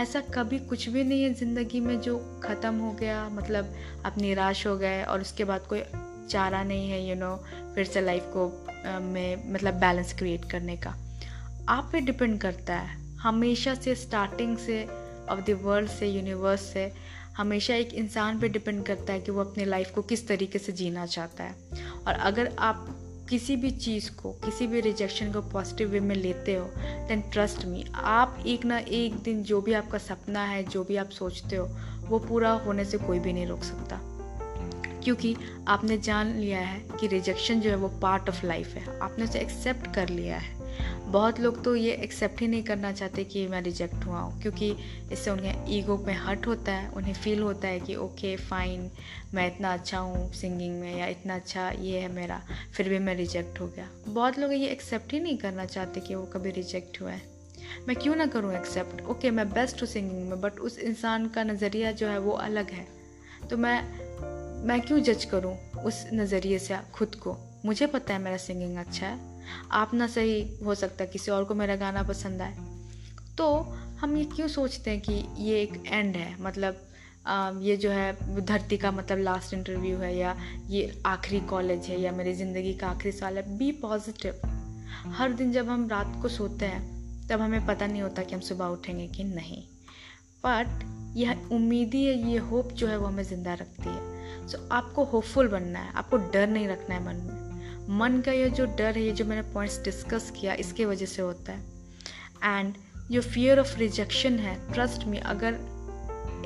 ऐसा 0.00 0.20
कभी 0.34 0.58
कुछ 0.58 0.88
भी 0.88 1.04
नहीं 1.04 1.22
है 1.22 1.32
ज़िंदगी 1.34 1.80
में 1.80 2.00
जो 2.00 2.16
ख़त्म 2.44 2.74
हो 2.74 2.92
गया 2.92 3.28
मतलब 3.28 3.74
आप 4.06 4.18
निराश 4.18 4.66
हो 4.66 4.76
गए 4.76 5.02
और 5.02 5.20
उसके 5.20 5.44
बाद 5.44 5.66
कोई 5.66 5.82
चारा 6.30 6.62
नहीं 6.62 6.90
है 6.90 7.02
यू 7.02 7.14
you 7.14 7.20
नो 7.22 7.34
know, 7.36 7.74
फिर 7.74 7.84
से 7.84 8.00
लाइफ 8.00 8.30
को 8.36 8.48
में 9.00 9.52
मतलब 9.52 9.74
बैलेंस 9.74 10.12
क्रिएट 10.18 10.50
करने 10.50 10.76
का. 10.76 10.94
आप 11.68 11.88
पे 11.92 12.00
डिपेंड 12.00 12.40
करता 12.40 12.74
है. 12.74 13.01
हमेशा 13.22 13.74
से 13.74 13.94
स्टार्टिंग 13.94 14.58
से 14.58 14.84
ऑफ़ 15.30 15.40
द 15.40 15.58
वर्ल्ड 15.62 15.90
से 15.90 16.08
यूनिवर्स 16.08 16.60
से, 16.60 16.92
हमेशा 17.36 17.74
एक 17.74 17.94
इंसान 17.94 18.40
पे 18.40 18.48
डिपेंड 18.48 18.86
करता 18.86 19.12
है 19.12 19.20
कि 19.20 19.30
वो 19.30 19.40
अपनी 19.40 19.64
लाइफ 19.64 19.90
को 19.90 20.02
किस 20.02 20.28
तरीके 20.28 20.58
से 20.58 20.72
जीना 20.72 21.06
चाहता 21.06 21.44
है। 21.44 21.54
और 22.06 22.14
अगर 22.14 22.56
आप 22.58 22.98
किसी 23.30 23.56
भी 23.56 23.70
चीज़ 23.70 24.10
को, 24.10 24.32
किसी 24.32 24.66
भी 24.66 24.80
रिजेक्शन 24.80 25.32
को 25.32 25.40
पॉजिटिव 25.40 25.88
वे 25.88 26.00
में 26.00 26.16
लेते 26.16 26.54
हो 26.54 26.64
देन 26.78 27.20
ट्रस्ट 27.20 27.64
मी 27.64 27.86
आप 27.94 28.42
एक 28.46 28.64
ना 28.64 28.78
एक 28.78 29.14
दिन 29.14 29.42
जो 29.42 29.60
भी 29.60 29.72
आपका 29.72 29.98
सपना 29.98 30.44
है, 30.44 30.64
जो 30.64 30.84
भी 30.84 30.96
आप 30.96 31.10
सोचते 31.10 31.56
हो, 31.56 31.68
वो 32.08 32.18
पूरा 32.18 32.50
होने 32.50 32.84
से 32.84 32.98
कोई 32.98 33.18
भी 33.18 33.32
नहीं 33.32 33.46
रोक 33.46 33.62
सकता। 33.62 34.00
क्योंकि 35.04 35.36
आपने 35.68 35.98
जान 35.98 36.34
लिया 36.34 36.60
है 36.60 36.80
कि 37.00 37.06
रिजेक्शन 37.06 37.60
जो 37.60 37.70
है 37.70 37.76
वो 37.76 37.88
पार्ट 37.88 38.28
ऑफ़ 38.28 38.46
लाइफ 38.46 38.68
है। 38.68 39.00
आपने 39.00 39.24
उसे 39.24 39.38
एक्सेप्ट 39.38 39.94
कर 39.94 40.08
लिया 40.08 40.38
है। 40.38 40.61
बहुत 41.06 41.40
लोग 41.40 41.62
तो 41.64 41.74
ये 41.76 41.92
एक्सेप्ट 41.94 42.40
ही 42.40 42.48
नहीं 42.48 42.62
करना 42.62 42.92
चाहते 42.92 43.24
कि 43.24 43.46
मैं 43.46 43.62
रिजेक्ट 43.62 44.04
हुआ 44.06 44.18
हूँ, 44.18 44.40
क्योंकि 44.42 44.70
इससे 45.12 45.30
उन्हें 45.30 45.66
ईगो 45.68 45.96
में 46.06 46.14
हर्ट 46.14 46.46
होता 46.46 46.72
है, 46.72 46.88
उन्हें 46.90 47.14
फील 47.14 47.42
होता 47.42 47.68
है 47.68 47.80
कि 47.80 47.96
ओके 47.96 48.36
फाइन 48.36 48.90
मैं 49.34 49.46
इतना 49.46 49.72
अच्छा 49.72 49.98
हूँ 49.98 50.32
सिंगिंग 50.32 50.80
में 50.80 50.96
या 50.98 51.06
इतना 51.06 51.34
अच्छा 51.34 51.70
ये 51.70 51.98
है 51.98 52.12
मेरा, 52.12 52.40
फिर 52.72 52.88
भी 52.88 52.98
मैं 52.98 53.14
रिजेक्ट 53.14 53.60
हो 53.60 53.66
गया। 53.66 53.88
बहुत 54.08 54.38
लोग 54.38 54.52
ये 54.52 54.68
एक्सेप्ट 54.68 55.12
ही 55.12 55.20
नहीं 55.20 55.36
करना 55.38 55.64
चाहते 55.64 56.00
कि 56.00 56.14
वो 56.14 56.24
कभी 56.26 56.50
रिजेक्ट 56.50 57.00
हुआ 57.00 57.10
है। 57.10 57.30
मैं 57.88 57.96
क्यों 57.96 58.16
ना 58.16 58.26
करूँ 58.26 58.54
एक्सेप्ट 58.54 59.02
ओके 59.02 59.30
मैं 59.30 59.48
बेस्ट 59.50 59.82
हूँ 59.82 59.88
सिंगिंग 59.88 60.28
में 60.28 60.40
बट 60.40 60.58
उस 60.60 60.78
इंसान 60.78 61.28
का 61.28 61.44
नज़रिया 61.44 61.92
जो 61.92 62.06
है 62.06 62.18
वो 62.18 62.32
अलग 62.32 62.70
है। 62.70 62.86
तो 63.50 63.56
मैं 63.56 63.80
मैं 64.66 64.80
क्यों 64.80 65.00
जज 65.00 65.24
करूँ 65.24 65.56
उस 65.84 66.04
नज़रिए 66.12 66.58
से 66.58 66.76
खुद 66.94 67.14
को? 67.14 67.36
मुझे 67.64 67.86
पता 67.86 68.14
है 68.14 68.20
मेरा 68.20 68.36
सिंगिंग 68.36 68.76
अच्छा 68.76 69.06
है। 69.06 69.31
आप 69.70 69.94
ना 69.94 70.06
सही 70.06 70.56
हो 70.64 70.74
सकता 70.74 71.04
किसी 71.04 71.30
और 71.30 71.44
को 71.44 71.54
मेरा 71.54 71.76
गाना 71.76 72.02
पसंद 72.02 72.42
आए। 72.42 72.56
तो 73.38 73.52
हम 74.00 74.16
ये 74.16 74.24
क्यों 74.24 74.48
सोचते 74.48 74.90
हैं 74.90 75.00
कि 75.00 75.24
ये 75.38 75.60
एक 75.62 75.82
एंड 75.86 76.16
है? 76.16 76.36
मतलब 76.42 76.88
आ, 77.26 77.50
ये 77.60 77.76
जो 77.76 77.90
है 77.90 78.44
धरती 78.46 78.76
का 78.76 78.90
मतलब 78.90 79.18
लास्ट 79.18 79.54
इंटरव्यू 79.54 79.98
है 79.98 80.16
या 80.16 80.34
ये 80.68 81.02
आखिरी 81.06 81.40
कॉलेज 81.40 81.86
है 81.86 82.00
या 82.00 82.12
मेरी 82.12 82.32
ज़िंदगी 82.34 82.72
का 82.74 82.88
आखिरी 82.88 83.12
साल 83.12 83.36
है? 83.36 83.56
बी 83.58 83.70
पॉजिटिव 83.72 84.40
हर 85.08 85.32
दिन 85.32 85.52
जब 85.52 85.68
हम 85.68 85.88
रात 85.88 86.18
को 86.22 86.28
सोते 86.28 86.66
हैं 86.66 87.26
तब 87.28 87.40
हमें 87.40 87.66
पता 87.66 87.86
नहीं 87.86 88.02
होता 88.02 88.22
कि 88.22 88.34
हम 88.34 88.40
सुबह 88.40 88.64
उठेंगे 88.64 89.06
कि 89.08 89.24
नहीं। 89.24 89.62
बट 90.46 91.14
यह 91.16 91.48
उम्मीद 91.52 91.94
ही 91.94 92.04
है 92.04 92.30
ये 92.30 92.38
होप 92.38 92.72
जो 92.72 92.86
है 92.86 92.96
वो 92.96 93.06
हमें 93.06 93.24
ज़िंदा 93.24 93.54
रखती 93.54 93.88
है। 93.88 94.48
सो 94.48 94.58
so, 94.58 94.70
आपको 94.72 95.04
होपफुल 95.04 95.48
बनना 95.48 95.78
है 95.78 95.92
आपको 95.92 96.16
डर 96.16 96.46
नहीं 96.46 96.68
रखना 96.68 96.94
है 96.94 97.04
मन 97.06 97.14
में। 97.14 97.41
मन 97.88 98.20
का 98.26 98.32
ये 98.32 98.48
जो 98.50 98.64
डर 98.66 98.96
है 98.96 99.02
ये 99.02 99.12
जो 99.12 99.24
मैंने 99.24 99.42
पॉइंट्स 99.52 99.82
डिस्कस 99.84 100.32
किया 100.40 100.54
इसके 100.54 100.84
वजह 100.84 101.06
से 101.06 101.22
होता 101.22 101.52
है। 101.52 102.58
एंड 102.58 102.74
जो 103.10 103.20
फियर 103.22 103.58
ऑफ़ 103.58 103.76
रिजेक्शन 103.78 104.38
है 104.38 104.72
ट्रस्ट 104.72 105.06
में 105.06 105.20
अगर 105.20 105.58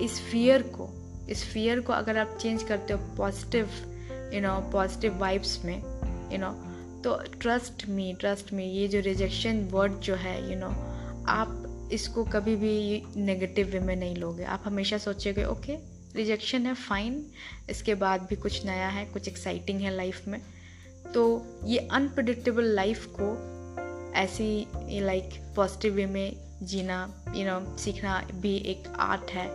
इस 0.02 0.20
फियर 0.20 0.62
को 0.62 0.88
इस 1.30 1.44
फियर 1.44 1.80
को 1.80 1.92
अगर 1.92 2.18
आप 2.18 2.38
चेंज 2.40 2.62
करते 2.62 2.92
हो 2.92 3.14
positive 3.16 3.68
you 4.34 4.40
know 4.40 4.54
positive 4.72 5.18
vibes 5.18 5.64
में 5.64 5.76
यू 6.32 6.38
नो 6.38 6.50
तो 7.04 7.16
ट्रस्ट 7.40 7.88
मी 7.88 8.12
ट्रस्ट 8.20 8.52
मी 8.52 8.64
ये 8.64 8.88
जो 8.88 9.00
रिजेक्शन 9.00 9.68
वर्ड 9.72 9.92
जो 10.00 10.14
है 10.14 10.42
यू 10.42 10.50
you 10.50 10.58
नो 10.58 10.66
know, 10.66 11.28
आप 11.28 11.88
इसको 11.92 12.24
कभी 12.24 12.56
भी 12.56 13.02
नेगेटिव 13.16 13.66
वे 13.66 13.80
में 13.80 13.96
नहीं 13.96 14.16
लोगे। 14.16 14.44
आप 14.44 14.62
हमेशा 14.66 14.98
सोचोगे 14.98 15.44
ओके 15.44 15.76
रिजेक्शन 16.16 16.66
है 16.66 16.74
फाइन 16.74 17.26
इसके 17.70 17.94
बाद 17.94 18.26
भी 18.30 18.36
कुछ 18.36 18.64
नया 18.66 18.88
है 18.88 19.04
कुछ 19.06 19.28
एक्साइटिंग 19.28 19.80
है 19.80 19.94
लाइफ 19.96 20.28
में। 20.28 20.40
तो 21.14 21.46
ये 21.64 21.78
अनप्रडिक्टेबल 21.78 22.64
लाइफ 22.64 23.06
को 23.20 23.28
ऐसी 24.14 24.66
लाइक 25.00 25.30
पॉजिटिव 25.56 25.94
वे 25.94 26.06
में 26.06 26.36
जीना 26.62 27.22
यू 27.28 27.34
you 27.34 27.44
नो 27.44 27.60
know, 27.60 27.78
सीखना 27.78 28.28
भी 28.34 28.56
एक 28.56 28.88
आर्ट 28.98 29.30
है। 29.30 29.46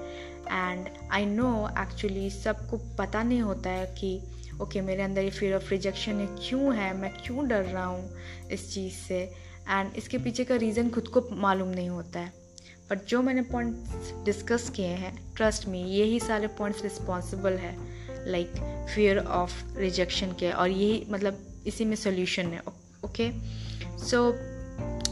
एंड 0.52 0.90
आई 1.12 1.26
नो 1.26 1.70
एक्चुअली 1.70 2.30
सबको 2.30 2.78
पता 2.78 3.24
नहीं 3.24 3.42
होता 3.42 3.70
है 3.70 3.86
कि 3.86 4.22
ओके 4.62 4.66
okay, 4.66 4.82
मेरे 4.82 5.04
अंदर 5.04 5.22
ये 5.22 5.30
फियर 5.30 5.56
ऑफ़ 5.56 5.70
रिजेक्शन 5.70 6.20
है 6.20 6.28
क्यों 6.50 6.76
है 6.76 6.98
मैं 6.98 7.14
क्यों 7.26 7.48
डर 7.48 7.64
रहा 7.64 7.86
हूँ 7.86 8.18
इस 8.52 8.74
चीज़ 8.74 8.94
से। 8.94 9.32
एंड 9.70 9.94
इसके 9.96 10.18
पीछे 10.18 10.44
का 10.44 10.56
रीज़न 10.56 10.90
खुद 10.90 11.08
को 11.08 11.30
मालूम 11.32 11.68
नहीं 11.68 11.90
होता 11.90 12.20
है। 12.20 12.34
बट 12.90 13.06
जो 13.06 13.22
मैंने 13.22 13.42
पॉइंट्स 13.42 14.14
डिस्कस 14.26 14.70
किए 14.70 14.88
हैं 14.88 15.34
ट्रस्ट 15.36 15.68
में 15.68 15.86
यही 15.86 16.20
सारे 16.20 16.48
पॉइंट्स 16.48 16.84
रिस्पॉन्सिबल 16.84 17.54
है। 17.54 18.01
लाइक 18.28 18.54
फियर 18.96 19.18
ऑफ़ 19.18 19.78
रिजेक्शन 19.78 20.32
के, 20.40 20.52
और 20.52 20.70
यही 20.70 21.06
मतलब 21.10 21.64
इसी 21.68 21.86
में 21.86 21.96
सोल्यूशन 21.96 22.46
है 22.46 22.62
ओके 23.06 23.32
सो 24.06 24.28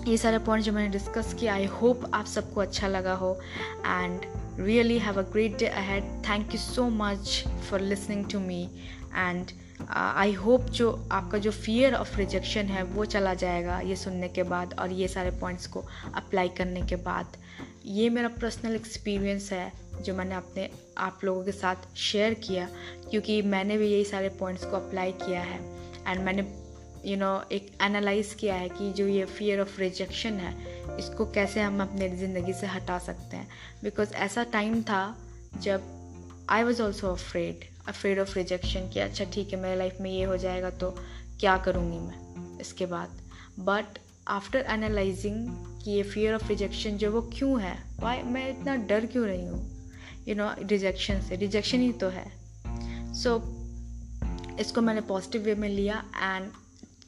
ये 0.08 0.18
सारे 0.18 0.38
पॉइंट 0.40 0.66
जो 0.66 0.72
मैंने 0.72 0.90
डिस्कस 0.90 1.34
किया 1.40 1.54
आई 1.54 1.66
होप 1.66 2.12
आप 2.14 2.26
सबको 2.26 2.62
अच्छा 2.62 2.88
लगा 2.88 3.14
हो 3.14 3.40
and 3.86 4.22
really 4.60 5.00
have 5.00 5.20
a 5.20 5.22
great 5.22 5.58
day 5.58 5.66
ahead 5.66 6.04
thank 6.30 6.54
you 6.54 6.60
so 6.60 6.90
much 6.90 7.44
for 7.70 7.82
listening 7.82 8.26
to 8.26 8.40
me 8.40 8.64
and 9.16 9.52
I 9.92 10.34
hope 10.34 10.62
जो 10.62 11.10
आपका 11.12 11.38
जो 11.38 11.52
फियर 11.52 11.94
ऑफ़ 11.94 12.18
रिजेक्शन 12.18 12.66
है, 12.66 12.84
वो 12.84 13.06
चला 13.06 13.34
जाएगा 13.34 13.80
ये 13.80 13.96
सुनने 13.96 14.28
के 14.28 14.44
बाद, 14.44 14.74
और 14.80 14.92
ये 14.92 15.08
सारे 15.08 15.32
पॉइंट्स 15.32 15.68
को 15.68 15.84
अप्लाई 16.16 16.50
करने 16.50 16.82
के 16.82 16.96
बाद. 16.96 17.38
ये 17.86 18.10
मेरा 18.10 18.28
पर्सनल 18.28 18.76
एक्सपीरियंस 18.76 19.52
है 19.52 19.72
जो 20.04 20.14
मैंने 20.16 20.36
अपने 20.36 20.70
आप 20.98 21.20
लोगों 21.24 21.44
के 21.44 21.52
साथ 21.52 21.96
शेयर 21.96 22.34
किया 22.34 22.68
क्योंकि 23.10 23.42
मैंने 23.42 23.78
भी 23.78 23.88
यही 23.88 24.06
सारे 24.06 24.30
पॉइंट्स 24.30 24.66
को 24.66 24.76
अप्लाई 24.78 25.12
किया 25.12 25.42
है। 25.42 25.60
एंड 26.08 26.24
मैंने 26.24 26.42
यू 26.42 27.12
you 27.12 27.20
नो 27.20 27.36
know, 27.36 27.52
एक 27.52 27.72
एनालाइज 27.82 28.34
किया 28.34 28.56
है 28.56 28.70
कि 28.70 28.92
जो 28.94 29.08
ये 29.08 29.26
फियर 29.26 29.60
ऑफ़ 29.62 29.80
रिजेक्शन 29.80 30.34
है 30.34 30.98
इसको 31.00 31.26
कैसे 31.26 31.62
हम 31.62 31.82
अपने 31.82 32.10
ज़िंदगी 32.10 32.54
से 32.54 32.68
हटा 32.68 32.98
सकते 33.00 33.38
हैं। 33.38 33.48
बिकॉज़ 33.84 34.14
ऐसा 34.14 34.44
टाइम 34.44 34.82
था 34.84 35.16
जब 35.62 35.82
I 36.50 36.64
was 36.64 36.82
also 36.82 37.12
afraid 37.12 37.66
afraid 37.88 38.20
of 38.20 38.38
rejection 38.38 38.90
कि 38.90 39.00
अच्छा 39.00 39.26
ठीक 39.26 39.54
है 39.54 39.60
मेरे 39.60 39.76
लाइफ 39.76 39.98
में 40.02 40.12
ये 40.12 40.24
हो 40.24 40.38
जाएगा 40.38 40.70
तो 40.70 40.92
क्या 41.40 41.58
करूँगी 41.58 42.00
मैं 42.00 42.60
इसके 42.60 42.86
बाद? 42.86 43.18
बट 43.60 44.00
आफ्टर 44.28 44.66
एनालाइजिंग 44.70 45.48
कि 45.84 45.92
ये 45.92 46.04
फियर 46.04 46.34
ऑफ़ 46.36 46.48
रिजेक्शन 46.48 46.98
जो 46.98 47.12
वो 47.12 47.22
क्यों 47.34 47.60
है? 47.62 47.78
वाई 48.00 48.22
मैं 48.24 48.50
इतना 48.50 48.76
डर 48.76 49.06
क्यों 49.06 49.26
रही 49.28 49.46
हूँ? 49.46 49.79
यू 50.30 50.36
नो 50.36 50.52
रिजेक्शन 50.60 51.22
से। 51.22 51.36
रिजेक्शन 51.36 51.82
ही 51.82 51.92
तो 51.92 52.10
है। 52.10 52.32
सो 53.14 53.38
so, 53.38 54.60
इसको 54.60 54.82
मैंने 54.82 55.02
पॉजिटिव 55.02 55.42
वे 55.42 55.56
में 55.56 55.70
लिया 55.70 56.04
एंड 56.18 56.52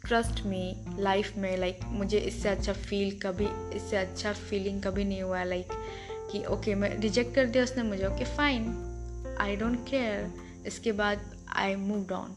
ट्रस्ट 0.08 0.46
मी 0.46 0.86
लाइफ 1.00 1.38
में 1.38 1.58
लाइक 1.58 1.78
like, 1.78 1.92
मुझे 1.92 2.18
इससे 2.18 2.50
अच्छा 2.50 2.74
फील 2.74 3.20
कभी 3.20 3.48
इससे 3.76 3.98
अच्छा 3.98 4.34
फीलिंग 4.34 4.82
कभी 4.84 5.06
नहीं 5.06 5.22
हुआ 5.22 5.44
लाइक 5.44 5.68
like, 5.68 6.32
कि 6.32 6.46
ओके 6.46 6.56
okay, 6.56 6.76
मैं 6.76 7.00
रिजेक्ट 7.00 7.36
कर 7.36 7.46
दिया 7.46 7.64
उसने 7.64 7.84
मुझे। 7.84 8.06
Okay 8.06 8.26
fine 8.26 9.38
I 9.42 9.56
don't 9.56 9.88
care 9.90 10.34
इसके 10.68 10.92
बाद 10.92 11.38
I 11.56 11.76
move 11.76 12.14
on 12.14 12.36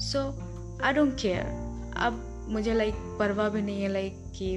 so 0.00 0.20
I 0.84 0.92
don't 0.92 1.14
care 1.20 1.44
अब 1.96 2.46
मुझे 2.48 2.74
लाइक 2.74 2.94
like, 2.94 3.18
परवाह 3.18 3.48
भी 3.48 3.62
नहीं 3.62 3.82
है 3.82 3.88
लाइक 3.88 4.12
कि 4.38 4.54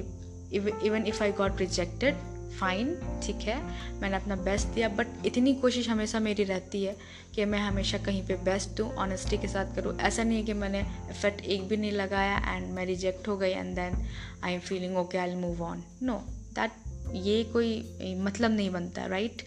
even 0.88 1.04
if 1.06 1.22
I 1.22 1.32
got 1.32 1.58
rejected 1.58 2.14
fine 2.60 3.20
ठीक 3.22 3.36
है? 3.36 3.62
मैंने 4.00 4.16
अपना 4.16 4.36
बेस्ट 4.36 4.68
दिया 4.68 4.88
बट 4.88 5.06
इतनी 5.26 5.54
कोशिश 5.54 5.88
हमेशा 5.88 6.20
मेरी 6.20 6.44
रहती 6.44 6.84
है 6.84 6.96
कि 7.34 7.44
मैं 7.44 7.58
हमेशा 7.58 7.98
कहीं 7.98 8.26
पे 8.26 8.34
बेस्ट 8.34 8.70
दूँ 8.70 8.94
ऑनेस्टी 8.94 9.38
के 9.38 9.48
साथ 9.48 9.74
करूँ। 9.76 9.98
ऐसा 9.98 10.22
नहीं 10.22 10.38
है 10.38 10.44
कि 10.44 10.52
मैंने 10.52 10.80
इफ़ेक्ट 11.10 11.40
एक 11.40 11.68
भी 11.68 11.76
नहीं 11.76 11.92
लगाया 11.92 12.56
एंड 12.56 12.72
मैं 12.72 12.86
रिजेक्ट 12.86 13.28
हो 13.28 13.36
गई 13.36 13.50
and 13.50 13.74
then 13.74 14.06
I 14.44 14.52
am 14.52 14.60
feeling 14.60 14.96
okay 14.96 15.18
I 15.18 15.34
move 15.34 15.62
on 15.62 15.84
know 16.02 16.24
that 16.28 16.70
ये 17.14 17.44
कोई 17.44 17.98
मतलब 18.20 18.50
नहीं 18.50 18.70
बनता 18.70 19.06
राइट 19.06 19.42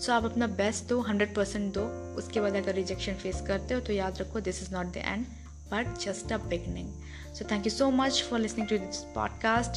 सो 0.00 0.12
आप 0.12 0.24
अपना 0.24 0.46
बेस्ट 0.46 0.84
दो 0.84 1.00
हंड्रेड 1.00 1.34
परसेंट 1.34 1.74
दो, 1.74 1.84
उसके 2.18 2.40
बाद 2.40 2.56
अगर 2.56 2.74
रिजेक्शन 2.74 3.14
फेस 3.14 3.40
करते 3.46 3.74
हो 3.74 3.80
तो 3.80 3.92
याद 3.92 4.18
रखो 4.18 4.40
this 4.40 4.62
is 4.62 4.72
not 4.72 4.86
the 4.86 4.96
end 4.96 5.26
but 5.72 5.98
just 5.98 6.32
a 6.32 6.36
beginning 6.36 6.92
so 7.34 7.44
thank 7.50 7.66
you 7.66 7.70
so 7.70 7.90
much 7.90 8.22
for 8.30 8.40
listening 8.40 8.68
to 8.68 8.78
this 8.78 8.96
podcast 8.96 9.72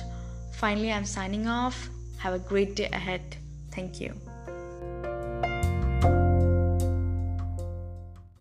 finally 0.59 0.89
I 0.89 0.97
am 0.97 1.03
signing 1.03 1.45
off 2.19 2.27
have 2.27 2.33
a 2.33 2.37
great 2.37 2.75
day 2.75 2.83
ahead 2.83 3.21
thank 3.77 4.01
you 4.01 4.28